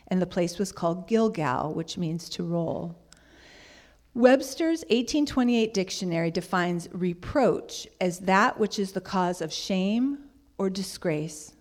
And 0.09 0.21
the 0.21 0.27
place 0.27 0.59
was 0.59 0.73
called 0.73 1.09
Gilgal, 1.09 1.73
which 1.73 1.97
means 1.97 2.29
to 2.31 2.43
roll. 2.43 2.99
Webster's 4.15 4.81
1828 4.81 5.73
dictionary 5.73 6.31
defines 6.31 6.89
reproach 6.93 7.87
as 8.01 8.21
that 8.21 8.59
which 8.59 8.79
is 8.79 8.93
the 8.93 9.01
cause 9.01 9.41
of 9.41 9.53
shame 9.53 10.19
or 10.59 10.69
disgrace. 10.69 11.53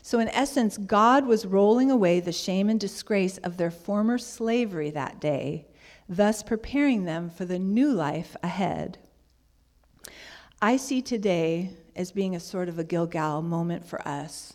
So, 0.00 0.18
in 0.18 0.28
essence, 0.28 0.78
God 0.78 1.26
was 1.26 1.44
rolling 1.44 1.90
away 1.90 2.20
the 2.20 2.32
shame 2.32 2.70
and 2.70 2.80
disgrace 2.80 3.36
of 3.38 3.58
their 3.58 3.70
former 3.70 4.16
slavery 4.16 4.90
that 4.90 5.20
day 5.20 5.66
thus 6.08 6.42
preparing 6.42 7.04
them 7.04 7.30
for 7.30 7.44
the 7.44 7.58
new 7.58 7.92
life 7.92 8.36
ahead. 8.42 8.98
I 10.62 10.76
see 10.76 11.02
today 11.02 11.70
as 11.96 12.12
being 12.12 12.34
a 12.34 12.40
sort 12.40 12.68
of 12.68 12.78
a 12.78 12.84
Gilgal 12.84 13.42
moment 13.42 13.84
for 13.84 14.06
us. 14.06 14.54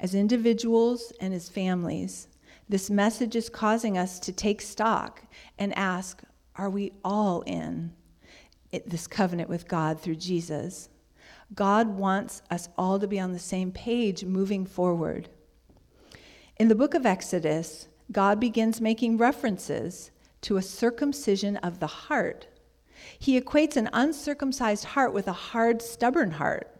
As 0.00 0.14
individuals 0.14 1.12
and 1.20 1.34
as 1.34 1.48
families, 1.48 2.28
this 2.68 2.90
message 2.90 3.36
is 3.36 3.48
causing 3.48 3.96
us 3.96 4.18
to 4.20 4.32
take 4.32 4.60
stock 4.60 5.22
and 5.58 5.76
ask 5.76 6.22
Are 6.56 6.70
we 6.70 6.92
all 7.04 7.42
in 7.42 7.92
this 8.86 9.06
covenant 9.06 9.48
with 9.48 9.68
God 9.68 10.00
through 10.00 10.16
Jesus? 10.16 10.88
God 11.54 11.88
wants 11.88 12.42
us 12.50 12.68
all 12.76 12.98
to 12.98 13.06
be 13.06 13.20
on 13.20 13.32
the 13.32 13.38
same 13.38 13.70
page 13.70 14.24
moving 14.24 14.66
forward. 14.66 15.28
In 16.58 16.68
the 16.68 16.74
book 16.74 16.94
of 16.94 17.06
Exodus, 17.06 17.88
God 18.10 18.40
begins 18.40 18.80
making 18.80 19.18
references 19.18 20.10
to 20.42 20.56
a 20.56 20.62
circumcision 20.62 21.56
of 21.58 21.78
the 21.78 21.86
heart. 21.86 22.48
He 23.18 23.40
equates 23.40 23.76
an 23.76 23.90
uncircumcised 23.92 24.84
heart 24.84 25.12
with 25.12 25.28
a 25.28 25.32
hard, 25.32 25.82
stubborn 25.82 26.32
heart. 26.32 26.70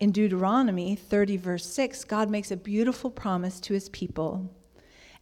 In 0.00 0.10
Deuteronomy 0.10 0.96
30, 0.96 1.36
verse 1.36 1.66
6, 1.66 2.04
God 2.04 2.28
makes 2.28 2.50
a 2.50 2.56
beautiful 2.56 3.10
promise 3.10 3.60
to 3.60 3.74
his 3.74 3.88
people. 3.90 4.50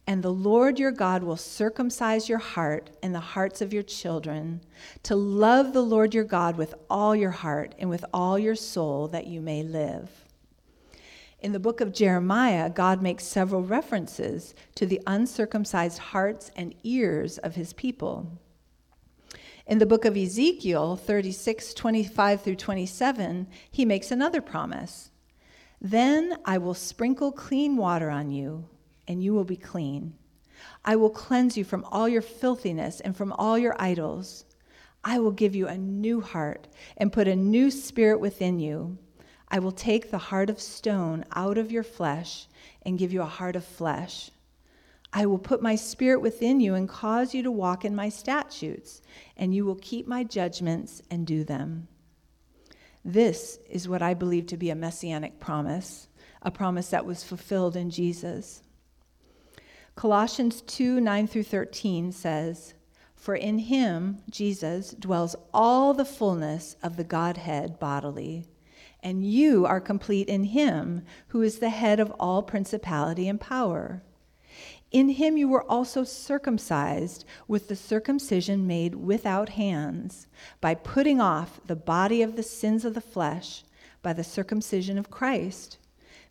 And 0.05 0.21
the 0.21 0.33
Lord 0.33 0.79
your 0.79 0.91
God 0.91 1.23
will 1.23 1.37
circumcise 1.37 2.27
your 2.27 2.39
heart 2.39 2.89
and 3.01 3.15
the 3.15 3.19
hearts 3.19 3.61
of 3.61 3.71
your 3.71 3.83
children, 3.83 4.61
to 5.03 5.15
love 5.15 5.71
the 5.71 5.83
Lord 5.83 6.13
your 6.13 6.25
God 6.25 6.57
with 6.57 6.75
all 6.89 7.15
your 7.15 7.31
heart 7.31 7.73
and 7.79 7.89
with 7.89 8.03
all 8.13 8.37
your 8.37 8.55
soul, 8.55 9.07
that 9.09 9.27
you 9.27 9.39
may 9.39 9.63
live. 9.63 10.09
In 11.39 11.51
the 11.51 11.59
book 11.59 11.79
of 11.81 11.93
Jeremiah, 11.93 12.69
God 12.69 13.01
makes 13.01 13.25
several 13.25 13.61
references 13.61 14.55
to 14.75 14.85
the 14.85 15.01
uncircumcised 15.05 15.99
hearts 15.99 16.51
and 16.55 16.73
ears 16.83 17.37
of 17.37 17.55
his 17.55 17.73
people. 17.73 18.39
In 19.65 19.77
the 19.77 19.85
book 19.85 20.03
of 20.03 20.17
Ezekiel 20.17 20.97
36, 20.97 21.73
25 21.73 22.41
through 22.41 22.55
27, 22.57 23.47
he 23.71 23.85
makes 23.85 24.11
another 24.11 24.41
promise. 24.41 25.09
Then 25.79 26.37
I 26.43 26.57
will 26.57 26.73
sprinkle 26.73 27.31
clean 27.31 27.77
water 27.77 28.09
on 28.09 28.29
you, 28.29 28.65
and 29.07 29.23
you 29.23 29.33
will 29.33 29.45
be 29.45 29.55
clean. 29.55 30.15
I 30.83 30.97
will 30.97 31.09
cleanse 31.09 31.57
you 31.57 31.63
from 31.63 31.85
all 31.85 32.09
your 32.09 32.21
filthiness 32.21 32.99
and 32.99 33.15
from 33.15 33.31
all 33.33 33.57
your 33.57 33.75
idols. 33.81 34.43
I 35.01 35.19
will 35.19 35.31
give 35.31 35.55
you 35.55 35.67
a 35.67 35.77
new 35.77 36.19
heart 36.19 36.67
and 36.97 37.13
put 37.13 37.29
a 37.29 37.35
new 37.35 37.71
spirit 37.71 38.19
within 38.19 38.59
you. 38.59 38.97
I 39.47 39.59
will 39.59 39.71
take 39.71 40.11
the 40.11 40.17
heart 40.17 40.49
of 40.49 40.59
stone 40.59 41.23
out 41.35 41.57
of 41.57 41.71
your 41.71 41.83
flesh 41.83 42.47
and 42.85 42.99
give 42.99 43.13
you 43.13 43.21
a 43.21 43.25
heart 43.25 43.55
of 43.55 43.63
flesh. 43.63 44.29
I 45.15 45.27
will 45.27 45.37
put 45.37 45.61
my 45.61 45.75
spirit 45.75 46.21
within 46.21 46.59
you 46.59 46.73
and 46.73 46.89
cause 46.89 47.35
you 47.35 47.43
to 47.43 47.51
walk 47.51 47.85
in 47.85 47.95
my 47.95 48.09
statutes, 48.09 49.01
and 49.37 49.53
you 49.53 49.63
will 49.63 49.75
keep 49.75 50.07
my 50.07 50.23
judgments 50.23 51.03
and 51.11 51.27
do 51.27 51.43
them. 51.43 51.87
This 53.05 53.59
is 53.69 53.87
what 53.87 54.01
I 54.01 54.15
believe 54.15 54.47
to 54.47 54.57
be 54.57 54.71
a 54.71 54.75
messianic 54.75 55.39
promise, 55.39 56.07
a 56.41 56.49
promise 56.49 56.89
that 56.89 57.05
was 57.05 57.23
fulfilled 57.23 57.75
in 57.75 57.91
Jesus. 57.91 58.63
Colossians 59.95 60.61
2 60.61 60.99
9 60.99 61.27
through 61.27 61.43
13 61.43 62.11
says, 62.11 62.73
For 63.15 63.35
in 63.35 63.59
him, 63.59 64.23
Jesus, 64.31 64.91
dwells 64.91 65.35
all 65.53 65.93
the 65.93 66.05
fullness 66.05 66.75
of 66.81 66.97
the 66.97 67.03
Godhead 67.03 67.77
bodily 67.79 68.47
and 69.03 69.29
you 69.29 69.65
are 69.65 69.81
complete 69.81 70.29
in 70.29 70.45
him, 70.45 71.03
who 71.27 71.41
is 71.41 71.59
the 71.59 71.69
head 71.69 71.99
of 71.99 72.09
all 72.19 72.41
principality 72.41 73.27
and 73.27 73.39
power. 73.39 74.01
In 74.93 75.09
him 75.09 75.37
you 75.37 75.47
were 75.47 75.69
also 75.69 76.03
circumcised 76.03 77.25
with 77.47 77.67
the 77.67 77.75
circumcision 77.75 78.67
made 78.67 78.93
without 78.93 79.49
hands, 79.49 80.27
by 80.61 80.75
putting 80.75 81.19
off 81.19 81.59
the 81.65 81.75
body 81.75 82.21
of 82.21 82.35
the 82.35 82.43
sins 82.43 82.85
of 82.85 82.93
the 82.93 83.01
flesh 83.01 83.63
by 84.03 84.13
the 84.13 84.23
circumcision 84.23 84.99
of 84.99 85.09
Christ, 85.09 85.79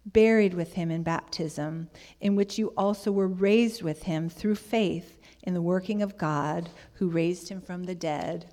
buried 0.06 0.54
with 0.54 0.74
him 0.74 0.92
in 0.92 1.02
baptism, 1.02 1.90
in 2.20 2.36
which 2.36 2.56
you 2.56 2.68
also 2.76 3.10
were 3.10 3.26
raised 3.26 3.82
with 3.82 4.04
him 4.04 4.28
through 4.28 4.54
faith 4.54 5.18
in 5.42 5.54
the 5.54 5.62
working 5.62 6.00
of 6.00 6.16
God 6.16 6.70
who 6.94 7.08
raised 7.08 7.48
him 7.48 7.60
from 7.60 7.82
the 7.82 7.96
dead 7.96 8.51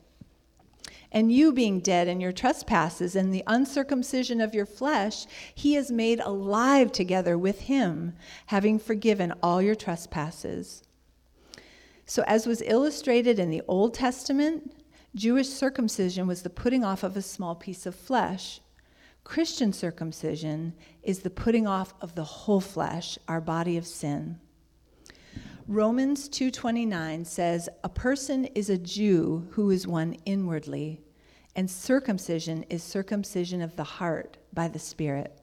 and 1.11 1.31
you 1.31 1.51
being 1.51 1.79
dead 1.79 2.07
in 2.07 2.21
your 2.21 2.31
trespasses 2.31 3.15
and 3.15 3.33
the 3.33 3.43
uncircumcision 3.47 4.41
of 4.41 4.53
your 4.53 4.65
flesh, 4.65 5.25
he 5.53 5.73
has 5.73 5.91
made 5.91 6.19
alive 6.19 6.91
together 6.91 7.37
with 7.37 7.61
him, 7.61 8.13
having 8.47 8.77
forgiven 8.77 9.33
all 9.41 9.61
your 9.61 9.75
trespasses. 9.75 10.83
So, 12.05 12.23
as 12.27 12.47
was 12.47 12.61
illustrated 12.63 13.39
in 13.39 13.49
the 13.49 13.61
Old 13.67 13.93
Testament, 13.93 14.73
Jewish 15.15 15.49
circumcision 15.49 16.27
was 16.27 16.43
the 16.43 16.49
putting 16.49 16.83
off 16.83 17.03
of 17.03 17.17
a 17.17 17.21
small 17.21 17.55
piece 17.55 17.85
of 17.85 17.95
flesh. 17.95 18.61
Christian 19.23 19.73
circumcision 19.73 20.73
is 21.03 21.19
the 21.19 21.29
putting 21.29 21.67
off 21.67 21.93
of 22.01 22.15
the 22.15 22.23
whole 22.23 22.61
flesh, 22.61 23.17
our 23.27 23.41
body 23.41 23.77
of 23.77 23.85
sin. 23.85 24.39
Romans 25.71 26.27
2:29 26.29 27.23
says 27.23 27.69
a 27.83 27.89
person 27.89 28.45
is 28.55 28.71
a 28.71 28.77
Jew 28.79 29.47
who 29.51 29.69
is 29.69 29.85
one 29.85 30.15
inwardly, 30.25 30.99
and 31.55 31.69
circumcision 31.69 32.65
is 32.71 32.81
circumcision 32.81 33.61
of 33.61 33.75
the 33.75 33.83
heart 33.83 34.39
by 34.51 34.67
the 34.67 34.79
Spirit. 34.79 35.39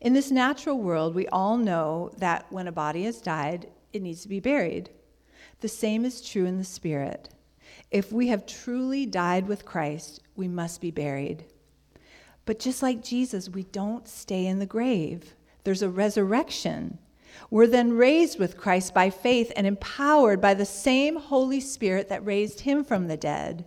In 0.00 0.12
this 0.12 0.32
natural 0.32 0.76
world, 0.76 1.14
we 1.14 1.28
all 1.28 1.56
know 1.56 2.10
that 2.18 2.50
when 2.50 2.66
a 2.66 2.72
body 2.72 3.04
has 3.04 3.20
died, 3.20 3.70
it 3.92 4.02
needs 4.02 4.22
to 4.22 4.28
be 4.28 4.40
buried. 4.40 4.90
The 5.60 5.68
same 5.68 6.04
is 6.04 6.20
true 6.20 6.44
in 6.44 6.58
the 6.58 6.64
Spirit. 6.64 7.28
If 7.92 8.10
we 8.10 8.26
have 8.26 8.44
truly 8.44 9.06
died 9.06 9.46
with 9.46 9.64
Christ, 9.64 10.20
we 10.34 10.48
must 10.48 10.80
be 10.80 10.90
buried. 10.90 11.44
But 12.44 12.58
just 12.58 12.82
like 12.82 13.04
Jesus, 13.04 13.48
we 13.48 13.62
don't 13.62 14.08
stay 14.08 14.46
in 14.46 14.58
the 14.58 14.66
grave. 14.66 15.36
There's 15.62 15.82
a 15.82 15.88
resurrection 15.88 16.98
were 17.48 17.66
then 17.66 17.92
raised 17.92 18.38
with 18.38 18.56
Christ 18.56 18.92
by 18.92 19.10
faith 19.10 19.52
and 19.56 19.66
empowered 19.66 20.40
by 20.40 20.54
the 20.54 20.66
same 20.66 21.16
Holy 21.16 21.60
Spirit 21.60 22.08
that 22.08 22.24
raised 22.24 22.60
him 22.60 22.84
from 22.84 23.08
the 23.08 23.16
dead. 23.16 23.64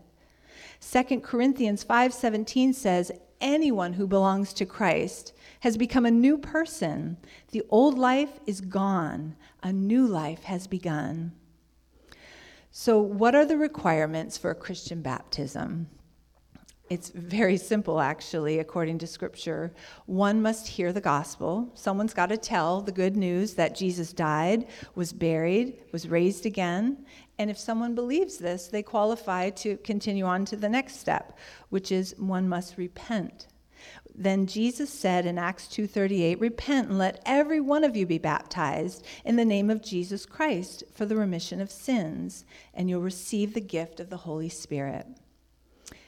2 0.79 1.21
Corinthians 1.21 1.83
5:17 1.83 2.73
says, 2.73 3.11
"Anyone 3.39 3.93
who 3.93 4.05
belongs 4.05 4.53
to 4.53 4.65
Christ 4.65 5.33
has 5.61 5.77
become 5.77 6.05
a 6.05 6.11
new 6.11 6.37
person. 6.37 7.17
The 7.51 7.63
old 7.69 7.97
life 7.97 8.39
is 8.45 8.61
gone, 8.61 9.35
a 9.61 9.71
new 9.71 10.05
life 10.05 10.43
has 10.43 10.67
begun." 10.67 11.31
So, 12.69 12.99
what 12.99 13.35
are 13.35 13.45
the 13.45 13.57
requirements 13.57 14.37
for 14.37 14.49
a 14.49 14.55
Christian 14.55 15.01
baptism? 15.01 15.87
It's 16.93 17.09
very 17.09 17.57
simple, 17.57 17.99
actually, 17.99 18.59
according 18.59 18.99
to 18.99 19.07
Scripture. 19.07 19.73
One 20.05 20.43
must 20.43 20.67
hear 20.67 20.93
the 20.93 21.01
gospel. 21.01 21.71
Someone's 21.73 22.13
got 22.13 22.27
to 22.27 22.37
tell 22.37 22.81
the 22.81 22.91
good 22.91 23.17
news 23.17 23.55
that 23.55 23.73
Jesus 23.73 24.13
died, 24.13 24.67
was 24.93 25.11
buried, 25.11 25.81
was 25.91 26.07
raised 26.07 26.45
again. 26.45 27.03
And 27.39 27.49
if 27.49 27.57
someone 27.57 27.95
believes 27.95 28.37
this, 28.37 28.67
they 28.67 28.83
qualify 28.83 29.49
to 29.49 29.77
continue 29.77 30.25
on 30.25 30.45
to 30.45 30.55
the 30.55 30.69
next 30.69 30.99
step, 30.99 31.35
which 31.69 31.91
is 31.91 32.13
one 32.19 32.47
must 32.47 32.77
repent. 32.77 33.47
Then 34.13 34.45
Jesus 34.45 34.91
said 34.91 35.25
in 35.25 35.39
Acts 35.39 35.67
2:38, 35.67 36.39
"Repent 36.39 36.89
and 36.89 36.99
let 36.99 37.23
every 37.25 37.59
one 37.59 37.83
of 37.83 37.97
you 37.97 38.05
be 38.05 38.19
baptized 38.19 39.03
in 39.25 39.35
the 39.35 39.43
name 39.43 39.71
of 39.71 39.81
Jesus 39.81 40.27
Christ 40.27 40.83
for 40.91 41.07
the 41.07 41.17
remission 41.17 41.59
of 41.59 41.71
sins, 41.71 42.45
and 42.71 42.87
you'll 42.87 43.01
receive 43.01 43.55
the 43.55 43.61
gift 43.61 43.99
of 43.99 44.11
the 44.11 44.17
Holy 44.17 44.47
Spirit." 44.47 45.07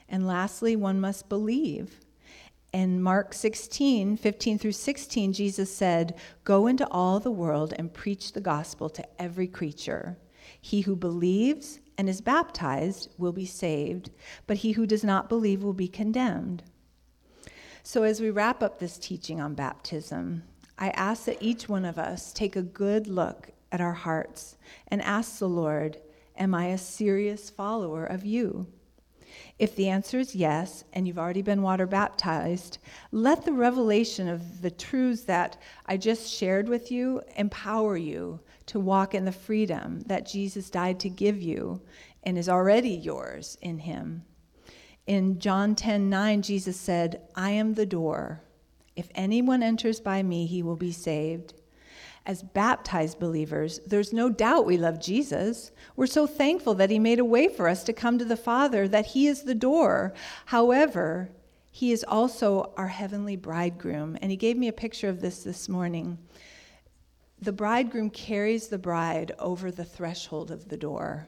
And 0.10 0.28
lastly, 0.28 0.76
one 0.76 1.00
must 1.00 1.30
believe. 1.30 2.00
In 2.74 3.02
Mark 3.02 3.34
16, 3.34 4.18
15 4.18 4.60
through 4.60 4.72
16, 4.74 5.34
Jesus 5.34 5.74
said, 5.74 6.20
Go 6.44 6.68
into 6.68 6.88
all 6.90 7.20
the 7.20 7.32
world 7.32 7.74
and 7.78 7.94
preach 7.94 8.34
the 8.34 8.42
gospel 8.42 8.90
to 8.90 9.22
every 9.22 9.48
creature. 9.48 10.18
He 10.60 10.82
who 10.82 10.96
believes 10.96 11.80
and 11.98 12.10
is 12.10 12.22
baptized 12.22 13.10
will 13.18 13.32
be 13.32 13.46
saved, 13.46 14.12
but 14.46 14.58
he 14.58 14.74
who 14.74 14.86
does 14.86 15.04
not 15.04 15.30
believe 15.30 15.64
will 15.64 15.74
be 15.74 15.88
condemned. 15.88 16.64
So, 17.82 18.04
as 18.04 18.20
we 18.20 18.30
wrap 18.30 18.62
up 18.62 18.80
this 18.80 18.98
teaching 18.98 19.40
on 19.40 19.54
baptism, 19.54 20.44
I 20.78 20.90
ask 20.90 21.26
that 21.26 21.42
each 21.42 21.70
one 21.70 21.86
of 21.86 21.98
us 21.98 22.34
take 22.34 22.56
a 22.56 22.62
good 22.62 23.08
look 23.08 23.52
at 23.72 23.80
our 23.80 23.94
hearts 23.94 24.58
and 24.90 25.02
ask 25.02 25.40
the 25.40 25.48
Lord, 25.48 25.98
Am 26.38 26.54
I 26.54 26.66
a 26.68 26.78
serious 26.78 27.50
follower 27.50 28.06
of 28.06 28.26
you? 28.26 28.68
If 29.58 29.76
the 29.76 29.90
answer 29.90 30.20
is 30.20 30.36
yes, 30.36 30.84
and 30.94 31.08
you've 31.08 31.20
already 31.20 31.42
been 31.42 31.62
water 31.62 31.86
baptized, 31.86 32.78
let 33.12 33.46
the 33.46 33.54
revelation 33.54 34.28
of 34.28 34.62
the 34.62 34.72
truths 34.72 35.24
that 35.24 35.62
I 35.86 35.98
just 35.98 36.32
shared 36.32 36.68
with 36.68 36.92
you 36.92 37.22
empower 37.36 37.98
you 37.98 38.40
to 38.68 38.80
walk 38.80 39.14
in 39.14 39.26
the 39.26 39.32
freedom 39.32 40.02
that 40.08 40.26
Jesus 40.26 40.70
died 40.70 41.00
to 41.02 41.10
give 41.10 41.42
you 41.42 41.82
and 42.24 42.38
is 42.38 42.50
already 42.50 42.90
yours 42.90 43.58
in 43.62 43.80
Him. 43.80 44.24
In 45.08 45.40
John 45.40 45.76
10 45.76 46.10
9, 46.10 46.42
Jesus 46.42 46.80
said, 46.80 47.22
I 47.36 47.52
am 47.52 47.74
the 47.74 47.86
door. 47.86 48.42
If 48.96 49.10
anyone 49.14 49.62
enters 49.62 50.00
by 50.00 50.24
me, 50.24 50.46
he 50.46 50.64
will 50.64 50.78
be 50.78 50.92
saved 50.92 51.54
as 52.26 52.42
baptized 52.42 53.20
believers, 53.20 53.80
there's 53.86 54.12
no 54.12 54.30
doubt 54.30 54.66
we 54.66 54.78
love 54.78 55.00
Jesus. 55.00 55.72
We're 55.96 56.08
so 56.08 56.26
thankful 56.26 56.74
that 56.76 56.90
He 56.90 57.00
made 57.00 57.20
a 57.20 57.26
way 57.26 57.48
for 57.48 57.68
us 57.68 57.84
to 57.84 57.94
come 57.94 58.18
to 58.18 58.26
the 58.26 58.38
Father, 58.38 58.88
that 58.88 59.08
He 59.08 59.28
is 59.28 59.44
the 59.44 59.56
door. 59.56 60.14
However, 60.46 61.30
He 61.72 61.92
is 61.92 62.06
also 62.08 62.74
our 62.78 62.88
heavenly 62.88 63.36
bridegroom. 63.36 64.18
And 64.22 64.32
He 64.32 64.38
gave 64.38 64.58
me 64.58 64.68
a 64.68 64.74
picture 64.74 65.10
of 65.10 65.22
this 65.22 65.44
this 65.44 65.70
morning. 65.70 66.18
The 67.40 67.52
bridegroom 67.52 68.10
carries 68.10 68.70
the 68.70 68.78
bride 68.78 69.34
over 69.38 69.70
the 69.70 69.86
threshold 69.86 70.52
of 70.52 70.70
the 70.70 70.78
door. 70.78 71.28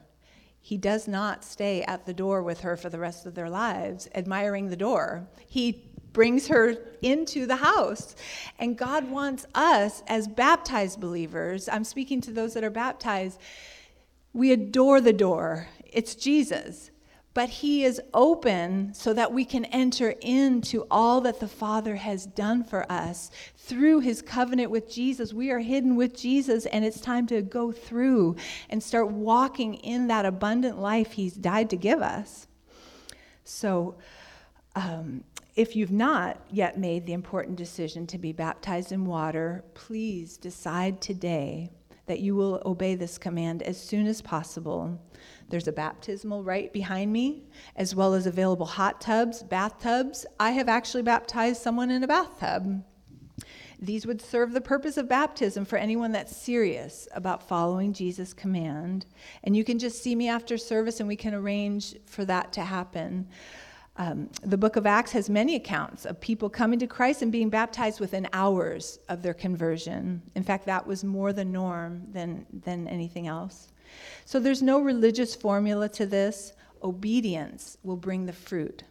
He 0.60 0.78
does 0.78 1.08
not 1.08 1.46
stay 1.46 1.84
at 1.84 2.06
the 2.06 2.14
door 2.14 2.44
with 2.44 2.62
her 2.62 2.76
for 2.76 2.90
the 2.90 3.00
rest 3.00 3.26
of 3.26 3.36
their 3.36 3.50
lives, 3.50 4.10
admiring 4.16 4.70
the 4.70 4.76
door. 4.76 5.28
He 5.48 5.92
brings 6.17 6.47
her 6.47 6.75
into 7.03 7.45
the 7.45 7.58
house. 7.58 8.15
And 8.58 8.75
God 8.75 9.08
wants 9.08 9.45
us 9.53 10.01
as 10.08 10.27
baptized 10.27 10.99
believers, 10.99 11.69
I'm 11.69 11.84
speaking 11.84 12.21
to 12.21 12.32
those 12.32 12.56
that 12.56 12.63
are 12.63 12.71
baptized, 12.71 13.39
we 14.34 14.51
adore 14.51 14.99
the 14.99 15.13
door. 15.13 15.67
It's 15.86 16.15
Jesus. 16.15 16.89
But 17.36 17.49
he 17.49 17.84
is 17.84 18.01
open 18.15 18.95
so 18.95 19.13
that 19.13 19.32
we 19.32 19.45
can 19.45 19.65
enter 19.65 20.15
into 20.21 20.88
all 20.89 21.21
that 21.21 21.39
the 21.39 21.47
Father 21.47 21.97
has 21.97 22.25
done 22.25 22.63
for 22.63 22.91
us 22.91 23.30
through 23.56 23.99
his 23.99 24.23
covenant 24.23 24.71
with 24.71 24.91
Jesus. 24.91 25.36
We 25.36 25.51
are 25.51 25.60
hidden 25.60 25.95
with 25.95 26.17
Jesus, 26.17 26.65
and 26.65 26.84
it's 26.84 26.99
time 26.99 27.27
to 27.27 27.43
go 27.43 27.71
through 27.71 28.38
and 28.71 28.82
start 28.82 29.12
walking 29.12 29.75
in 29.75 30.08
that 30.08 30.25
abundant 30.25 30.80
life 30.80 31.12
he's 31.12 31.36
died 31.36 31.69
to 31.69 31.75
give 31.75 32.01
us. 32.01 32.47
So, 33.43 33.97
um, 34.75 35.23
if 35.58 35.76
you've 35.76 35.91
not 35.91 36.39
yet 36.52 36.78
made 36.78 37.06
the 37.06 37.13
important 37.13 37.58
decision 37.58 38.06
to 38.06 38.20
be 38.20 38.32
baptized 38.32 38.91
in 38.91 39.06
water, 39.06 39.65
please 39.74 40.38
decide 40.38 41.02
today 41.02 41.72
that 42.06 42.20
you 42.20 42.36
will 42.36 42.62
obey 42.63 42.93
this 42.93 43.17
command 43.17 43.63
as 43.63 43.82
soon 43.82 44.06
as 44.06 44.22
possible. 44.22 45.02
There's 45.50 45.67
a 45.67 45.72
baptismal 45.72 46.43
right 46.43 46.72
behind 46.72 47.12
me, 47.12 47.43
as 47.76 47.96
well 47.96 48.13
as 48.13 48.28
available 48.28 48.67
hot 48.67 49.02
tubs, 49.02 49.41
bathtubs. 49.41 50.28
I 50.39 50.52
have 50.52 50.70
actually 50.70 51.02
baptized 51.02 51.60
someone 51.60 51.89
in 51.89 52.04
a 52.04 52.08
bathtub. 52.08 52.84
These 53.80 54.06
would 54.06 54.22
serve 54.22 54.54
the 54.54 54.62
purpose 54.62 54.96
of 54.96 55.10
baptism 55.10 55.65
for 55.65 55.78
anyone 55.78 56.12
that's 56.12 56.38
serious 56.38 57.08
about 57.13 57.48
following 57.48 57.93
Jesus' 57.93 58.32
command. 58.32 59.08
And 59.43 59.58
you 59.58 59.63
can 59.63 59.80
just 59.80 60.04
see 60.04 60.15
me 60.15 60.30
after 60.30 60.56
service 60.58 61.00
and 61.00 61.10
we 61.10 61.15
can 61.15 61.34
arrange 61.34 61.96
for 62.06 62.26
that 62.26 62.54
to 62.54 62.62
happen. 62.62 63.28
Um, 64.00 64.30
the 64.44 64.58
book 64.58 64.76
of 64.76 64.86
Acts 64.86 65.12
has 65.14 65.28
many 65.28 65.56
accounts 65.56 66.06
of 66.06 66.22
people 66.22 66.50
coming 66.50 66.78
to 66.80 66.88
Christ 66.88 67.24
and 67.24 67.32
being 67.32 67.50
baptized 67.50 68.00
within 68.00 68.28
hours 68.32 69.00
of 69.10 69.24
their 69.24 69.34
conversion. 69.34 70.22
In 70.36 70.44
fact, 70.44 70.68
that 70.68 70.86
was 70.86 71.04
more 71.04 71.34
the 71.34 71.46
norm 71.46 72.04
than, 72.12 72.46
than 72.54 72.88
anything 72.88 73.28
else. 73.28 73.70
So 74.26 74.40
there's 74.40 74.62
no 74.62 74.82
religious 74.82 75.34
formula 75.34 75.90
to 75.90 76.06
this. 76.06 76.54
Obedience 76.84 77.78
will 77.82 77.98
bring 77.98 78.28
the 78.28 78.34
fruit. 78.34 78.84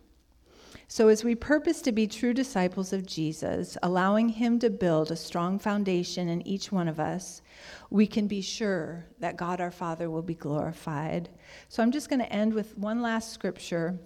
So, 0.89 1.09
as 1.09 1.25
we 1.25 1.35
purpose 1.35 1.83
to 1.83 1.91
be 1.91 2.07
true 2.07 2.33
disciples 2.33 2.93
of 2.93 3.07
Jesus, 3.07 3.77
allowing 3.83 4.29
Him 4.29 4.61
to 4.61 4.71
build 4.71 5.11
a 5.11 5.17
strong 5.17 5.59
foundation 5.59 6.29
in 6.29 6.47
each 6.47 6.71
one 6.71 6.87
of 6.87 7.01
us, 7.01 7.43
we 7.91 8.07
can 8.07 8.29
be 8.29 8.41
sure 8.41 9.05
that 9.19 9.37
God 9.37 9.61
our 9.61 9.73
Father 9.73 10.11
will 10.11 10.23
be 10.23 10.37
glorified. 10.37 11.29
So, 11.69 11.83
I'm 11.83 11.91
just 11.91 12.09
going 12.09 12.21
to 12.21 12.33
end 12.33 12.55
with 12.55 12.79
one 12.79 13.03
last 13.03 13.33
scripture 13.33 13.99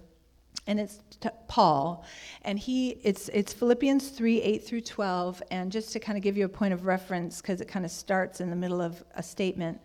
and 0.67 0.79
it's 0.79 0.99
Paul, 1.47 2.05
and 2.43 2.57
he 2.57 2.89
it's 3.03 3.29
it's 3.29 3.51
Philippians 3.53 4.09
three 4.09 4.41
eight 4.41 4.63
through 4.63 4.81
twelve, 4.81 5.41
and 5.51 5.71
just 5.71 5.91
to 5.93 5.99
kind 5.99 6.17
of 6.17 6.23
give 6.23 6.37
you 6.37 6.45
a 6.45 6.49
point 6.49 6.73
of 6.73 6.85
reference 6.85 7.41
because 7.41 7.61
it 7.61 7.67
kind 7.67 7.85
of 7.85 7.91
starts 7.91 8.41
in 8.41 8.49
the 8.49 8.55
middle 8.55 8.81
of 8.81 9.03
a 9.15 9.23
statement. 9.23 9.81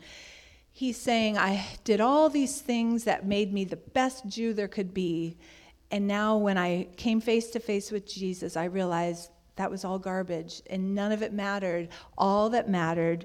He's 0.73 0.97
saying, 0.97 1.39
"I 1.39 1.67
did 1.85 2.01
all 2.01 2.29
these 2.29 2.61
things 2.61 3.05
that 3.05 3.27
made 3.27 3.53
me 3.53 3.65
the 3.65 3.77
best 3.77 4.27
Jew 4.29 4.53
there 4.53 4.69
could 4.69 4.93
be, 4.93 5.39
and 5.91 6.07
now 6.07 6.37
when 6.37 6.59
I 6.59 6.89
came 6.97 7.21
face 7.21 7.51
to 7.51 7.61
face 7.61 7.91
with 7.91 8.07
Jesus, 8.07 8.57
I 8.57 8.65
realized 8.65 9.31
that 9.57 9.71
was 9.71 9.85
all 9.85 9.99
garbage, 9.99 10.61
and 10.69 10.95
none 10.95 11.13
of 11.13 11.23
it 11.23 11.33
mattered. 11.33 11.89
All 12.19 12.51
that 12.51 12.69
mattered 12.69 13.25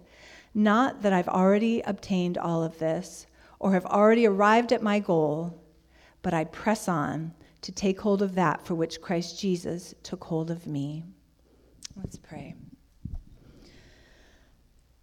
Not 0.53 1.01
that 1.01 1.13
I've 1.13 1.27
already 1.27 1.81
obtained 1.81 2.37
all 2.37 2.63
of 2.63 2.77
this 2.79 3.27
or 3.59 3.73
have 3.73 3.85
already 3.85 4.25
arrived 4.25 4.71
at 4.71 4.81
my 4.81 4.99
goal, 4.99 5.61
but 6.21 6.33
I 6.33 6.45
press 6.45 6.87
on 6.87 7.33
to 7.61 7.71
take 7.71 8.01
hold 8.01 8.21
of 8.21 8.35
that 8.35 8.65
for 8.65 8.75
which 8.75 9.01
Christ 9.01 9.39
Jesus 9.39 9.93
took 10.03 10.23
hold 10.23 10.49
of 10.49 10.67
me. 10.67 11.03
Let's 11.95 12.17
pray. 12.17 12.55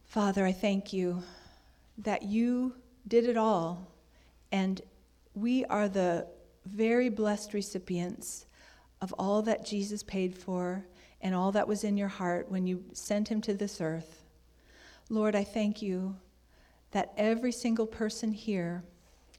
Father, 0.05 0.45
I 0.45 0.53
thank 0.53 0.93
you 0.93 1.23
that 1.99 2.23
you 2.23 2.75
did 3.07 3.27
it 3.27 3.37
all, 3.37 3.93
and 4.51 4.81
we 5.35 5.65
are 5.67 5.89
the 5.89 6.27
very 6.67 7.09
blessed 7.09 7.55
recipients 7.55 8.47
of 9.01 9.15
all 9.19 9.43
that 9.43 9.65
Jesus 9.65 10.03
paid 10.03 10.37
for 10.37 10.87
and 11.21 11.35
all 11.35 11.53
that 11.53 11.69
was 11.69 11.85
in 11.85 11.97
your 11.97 12.09
heart 12.09 12.51
when 12.51 12.67
you 12.67 12.85
sent 12.93 13.29
him 13.29 13.41
to 13.43 13.55
this 13.55 13.81
earth. 13.81 14.18
Lord, 15.11 15.35
I 15.35 15.45
thank 15.45 15.81
you 15.81 16.17
that 16.91 17.13
every 17.17 17.53
single 17.53 17.87
person 17.87 18.33
here 18.33 18.85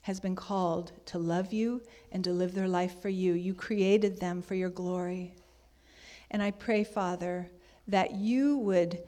has 0.02 0.20
been 0.20 0.36
called 0.36 0.92
to 1.06 1.20
love 1.20 1.54
you 1.54 1.82
and 2.12 2.24
to 2.24 2.32
live 2.32 2.56
their 2.56 2.68
life 2.68 3.02
for 3.02 3.10
you. 3.10 3.34
You 3.34 3.54
created 3.54 4.20
them 4.20 4.42
for 4.42 4.56
your 4.56 4.70
glory. 4.70 5.36
And 6.32 6.42
I 6.42 6.52
pray, 6.52 6.84
Father, 6.84 7.52
that 7.88 8.16
you 8.16 8.58
would 8.58 9.00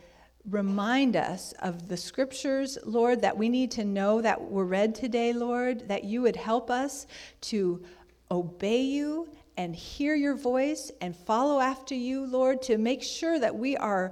remind 0.49 1.15
us 1.15 1.53
of 1.63 1.87
the 1.87 1.97
scriptures, 1.97 2.77
Lord, 2.83 3.21
that 3.21 3.37
we 3.37 3.49
need 3.49 3.71
to 3.71 3.85
know 3.85 4.21
that 4.21 4.41
were 4.41 4.65
read 4.65 4.93
today, 4.93 5.33
Lord, 5.33 5.87
that 5.87 6.03
you 6.03 6.21
would 6.21 6.35
help 6.35 6.69
us 6.69 7.07
to 7.41 7.83
obey 8.29 8.81
you 8.81 9.29
and 9.57 9.75
hear 9.75 10.15
your 10.15 10.35
voice 10.35 10.91
and 11.01 11.15
follow 11.15 11.59
after 11.59 11.93
you, 11.93 12.25
Lord, 12.25 12.61
to 12.63 12.77
make 12.77 13.03
sure 13.03 13.39
that 13.39 13.55
we 13.55 13.77
are 13.77 14.11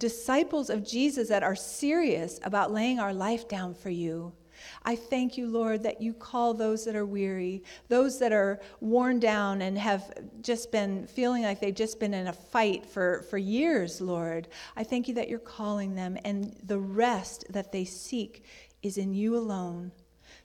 disciples 0.00 0.70
of 0.70 0.84
Jesus 0.84 1.28
that 1.28 1.44
are 1.44 1.54
serious 1.54 2.40
about 2.42 2.72
laying 2.72 2.98
our 2.98 3.14
life 3.14 3.46
down 3.46 3.74
for 3.74 3.90
you. 3.90 4.32
I 4.82 4.96
thank 4.96 5.38
you, 5.38 5.46
Lord, 5.46 5.82
that 5.84 6.02
you 6.02 6.12
call 6.12 6.54
those 6.54 6.84
that 6.84 6.96
are 6.96 7.06
weary, 7.06 7.62
those 7.88 8.18
that 8.18 8.32
are 8.32 8.60
worn 8.80 9.20
down 9.20 9.62
and 9.62 9.78
have 9.78 10.12
just 10.42 10.72
been 10.72 11.06
feeling 11.06 11.42
like 11.42 11.60
they've 11.60 11.74
just 11.74 12.00
been 12.00 12.14
in 12.14 12.26
a 12.28 12.32
fight 12.32 12.84
for, 12.84 13.24
for 13.30 13.38
years, 13.38 14.00
Lord. 14.00 14.48
I 14.76 14.84
thank 14.84 15.06
you 15.06 15.14
that 15.14 15.28
you're 15.28 15.38
calling 15.38 15.94
them, 15.94 16.18
and 16.24 16.56
the 16.64 16.78
rest 16.78 17.44
that 17.50 17.72
they 17.72 17.84
seek 17.84 18.44
is 18.82 18.98
in 18.98 19.14
you 19.14 19.36
alone. 19.36 19.92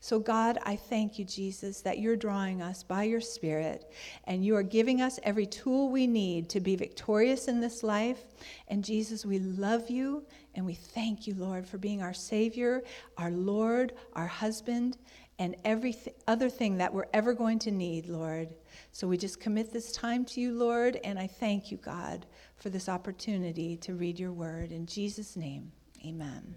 So, 0.06 0.20
God, 0.20 0.60
I 0.62 0.76
thank 0.76 1.18
you, 1.18 1.26
Jesus, 1.26 1.82
that 1.82 1.98
you're 1.98 2.16
drawing 2.16 2.62
us 2.62 2.84
by 2.84 3.06
your 3.06 3.20
Spirit 3.20 3.92
and 4.26 4.46
you 4.46 4.56
are 4.56 4.62
giving 4.62 5.02
us 5.02 5.20
every 5.24 5.48
tool 5.48 5.90
we 5.90 6.06
need 6.06 6.48
to 6.50 6.60
be 6.60 6.76
victorious 6.76 7.48
in 7.48 7.60
this 7.60 7.82
life. 7.82 8.20
And, 8.68 8.84
Jesus, 8.84 9.26
we 9.26 9.40
love 9.40 9.90
you 9.90 10.24
and 10.54 10.64
we 10.64 10.76
thank 10.76 11.26
you, 11.26 11.34
Lord, 11.34 11.66
for 11.66 11.80
being 11.80 12.04
our 12.04 12.14
Savior, 12.14 12.84
our 13.18 13.32
Lord, 13.32 13.94
our 14.14 14.28
husband, 14.28 15.00
and 15.40 15.56
every 15.66 15.94
th- 15.94 16.16
other 16.28 16.52
thing 16.52 16.78
that 16.78 16.94
we're 16.94 17.10
ever 17.12 17.34
going 17.34 17.58
to 17.58 17.72
need, 17.72 18.08
Lord. 18.08 18.54
So, 18.92 19.08
we 19.08 19.18
just 19.18 19.40
commit 19.40 19.74
this 19.74 19.92
time 19.92 20.24
to 20.26 20.40
you, 20.40 20.54
Lord, 20.54 21.00
and 21.04 21.18
I 21.18 21.26
thank 21.26 21.72
you, 21.72 21.78
God, 21.78 22.28
for 22.58 22.70
this 22.70 22.90
opportunity 22.90 23.76
to 23.78 23.96
read 23.96 24.20
your 24.20 24.34
word. 24.34 24.72
In 24.72 24.86
Jesus' 24.86 25.36
name, 25.36 25.72
amen. 26.06 26.54